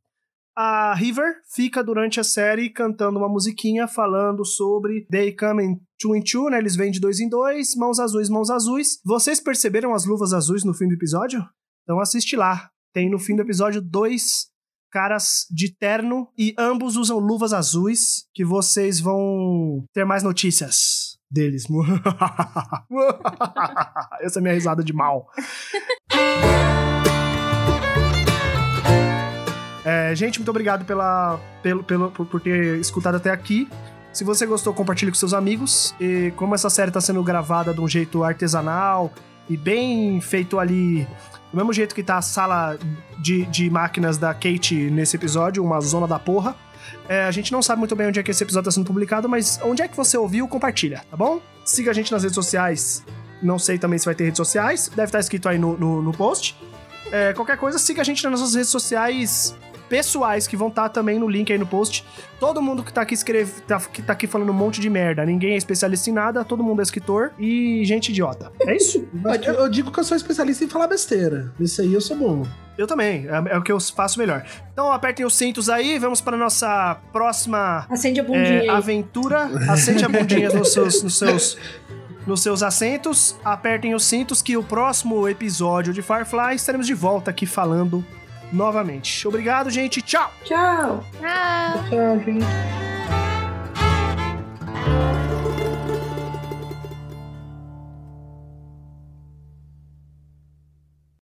a 0.62 0.94
River 0.94 1.36
fica 1.56 1.82
durante 1.82 2.20
a 2.20 2.24
série 2.24 2.70
cantando 2.70 3.18
uma 3.18 3.30
musiquinha 3.30 3.88
falando 3.88 4.44
sobre 4.44 5.08
They 5.10 5.34
Come 5.34 5.64
in 5.64 5.80
Two 5.98 6.18
in 6.18 6.22
Two, 6.22 6.50
né? 6.50 6.58
Eles 6.58 6.76
vêm 6.76 6.92
de 6.92 7.00
dois 7.00 7.22
em 7.22 7.30
dois, 7.30 7.78
mãos 7.78 7.98
azuis, 7.98 8.30
mãos 8.30 8.50
azuis. 8.50 9.00
Vocês 9.06 9.40
perceberam 9.40 9.94
as 9.94 10.04
luvas 10.04 10.34
azuis 10.34 10.66
no 10.66 10.74
fim 10.74 10.90
do 10.90 10.96
episódio? 10.96 11.42
Então 11.84 12.02
assiste 12.02 12.36
lá. 12.36 12.70
tem 12.94 13.10
no 13.10 13.18
fim 13.18 13.38
do 13.38 13.42
episódio 13.42 13.82
dois 13.82 14.50
caras 14.92 15.46
de 15.50 15.74
terno 15.74 16.28
e 16.38 16.54
ambos 16.60 16.98
usam 16.98 17.20
luvas 17.20 17.54
azuis 17.54 18.26
que 18.34 18.44
vocês 18.44 19.00
vão 19.00 19.86
ter 19.94 20.04
mais 20.04 20.24
notícias 20.24 21.18
deles. 21.32 21.68
Essa 24.20 24.40
é 24.40 24.42
a 24.42 24.42
minha 24.42 24.56
risada 24.56 24.84
de 24.84 24.92
mal. 24.92 25.26
É, 29.86 30.14
gente, 30.16 30.40
muito 30.40 30.50
obrigado 30.50 30.86
pela, 30.86 31.40
pelo, 31.64 31.84
pelo, 31.84 32.12
por, 32.12 32.26
por 32.26 32.42
ter 32.42 32.78
escutado 32.80 33.16
até 33.16 33.32
aqui. 33.32 33.68
Se 34.12 34.24
você 34.24 34.46
gostou, 34.46 34.74
compartilhe 34.74 35.12
com 35.12 35.18
seus 35.18 35.34
amigos. 35.34 35.96
E 36.00 36.34
como 36.36 36.56
essa 36.56 36.70
série 36.70 36.90
está 36.90 37.00
sendo 37.00 37.24
gravada 37.24 37.74
de 37.74 37.80
um 37.80 37.88
jeito 37.88 38.24
artesanal 38.24 39.14
e 39.50 39.56
bem 39.56 40.20
feito 40.22 40.60
ali, 40.60 41.08
do 41.52 41.58
mesmo 41.58 41.72
jeito 41.74 41.96
que 41.96 42.04
tá 42.04 42.18
a 42.18 42.22
sala 42.22 42.78
de, 43.20 43.46
de 43.46 43.70
máquinas 43.70 44.18
da 44.18 44.34
Kate 44.34 44.76
nesse 44.76 45.16
episódio, 45.16 45.64
uma 45.64 45.80
zona 45.80 46.08
da 46.08 46.20
porra. 46.20 46.56
É, 47.08 47.24
a 47.26 47.32
gente 47.32 47.52
não 47.52 47.62
sabe 47.62 47.80
muito 47.80 47.96
bem 47.96 48.08
onde 48.08 48.20
é 48.20 48.24
que 48.24 48.32
esse 48.32 48.44
episódio 48.44 48.70
está 48.70 48.80
sendo 48.80 48.86
publicado, 48.86 49.30
mas 49.30 49.60
onde 49.64 49.82
é 49.82 49.88
que 49.88 49.96
você 49.96 50.18
ouviu, 50.18 50.48
compartilha, 50.48 51.04
tá 51.10 51.18
bom? 51.18 51.40
Siga 51.64 51.92
a 51.92 51.94
gente 51.94 52.12
nas 52.12 52.24
redes 52.24 52.36
sociais. 52.36 53.04
Não 53.42 53.58
sei 53.58 53.78
também 53.78 53.98
se 53.98 54.06
vai 54.06 54.16
ter 54.16 54.26
redes 54.26 54.38
sociais. 54.38 54.90
Deve 54.90 55.06
estar 55.06 55.20
escrito 55.20 55.48
aí 55.48 55.58
no, 55.58 55.78
no, 55.78 56.02
no 56.02 56.12
post. 56.12 56.56
É, 57.12 57.34
qualquer 57.34 57.58
coisa, 57.58 57.80
siga 57.80 58.02
a 58.02 58.06
gente 58.06 58.24
nas 58.24 58.40
nossas 58.40 58.56
redes 58.56 58.70
sociais 58.70 59.56
pessoais 59.90 60.48
que 60.48 60.56
vão 60.56 60.68
estar 60.68 60.84
tá 60.84 60.90
também 60.90 61.20
no 61.20 61.28
link 61.28 61.52
aí 61.52 61.58
no 61.58 61.66
post. 61.66 62.06
Todo 62.40 62.62
mundo 62.62 62.84
que 62.84 62.94
tá 62.94 63.02
aqui 63.02 63.14
escreve, 63.14 63.62
tá, 63.62 63.80
que 63.80 64.02
tá 64.02 64.14
aqui 64.14 64.28
falando 64.28 64.52
um 64.52 64.54
monte 64.54 64.80
de 64.80 64.90
merda. 64.90 65.26
Ninguém 65.26 65.54
é 65.54 65.58
especialista 65.58 66.10
em 66.10 66.14
nada, 66.14 66.46
todo 66.46 66.64
mundo 66.64 66.80
é 66.80 66.84
escritor 66.84 67.34
e 67.38 67.84
gente 67.84 68.10
idiota. 68.10 68.52
É 68.62 68.76
isso? 68.76 69.06
eu, 69.46 69.54
eu, 69.54 69.70
digo 69.70 69.92
que 69.92 70.00
eu 70.00 70.04
sou 70.04 70.16
especialista 70.16 70.64
em 70.64 70.70
falar 70.70 70.88
besteira. 70.88 71.52
Isso 71.60 71.82
aí 71.82 71.94
eu 71.94 72.00
sou 72.00 72.16
bom. 72.16 72.46
Eu 72.78 72.88
também, 72.88 73.28
é, 73.28 73.56
é, 73.56 73.58
o 73.58 73.62
que 73.62 73.72
eu 73.72 73.80
faço 73.82 74.18
melhor. 74.18 74.46
Então 74.72 74.90
apertem 74.92 75.26
os 75.26 75.36
cintos 75.36 75.70
aí, 75.70 76.00
vamos 76.00 76.22
para 76.22 76.38
a 76.38 76.40
nossa 76.40 76.98
próxima 77.12 77.86
Acende 77.90 78.22
a 78.22 78.24
bundinha 78.24 78.64
é, 78.64 78.70
aventura. 78.70 79.50
Acende 79.70 80.06
a 80.06 80.08
bundinha 80.08 80.50
nos 80.50 80.72
seus, 80.72 81.04
nos 81.04 81.18
seus 81.18 81.58
nos 82.28 82.44
seus 82.44 82.62
assentos, 82.62 83.36
apertem 83.44 83.96
os 83.96 84.04
cintos 84.06 84.40
que 84.42 84.56
o 84.56 84.62
próximo 84.62 85.28
episódio 85.28 85.92
de 85.92 86.04
Firefly 86.04 86.56
estaremos 86.56 86.86
de 86.86 86.94
volta 86.94 87.32
aqui 87.32 87.48
falando 87.48 88.06
novamente. 88.52 89.28
Obrigado, 89.28 89.70
gente. 89.70 90.02
Tchau. 90.02 90.32
Tchau. 90.44 91.04
Tchau. 91.20 91.90
Tchau, 91.90 92.20
gente. 92.26 93.29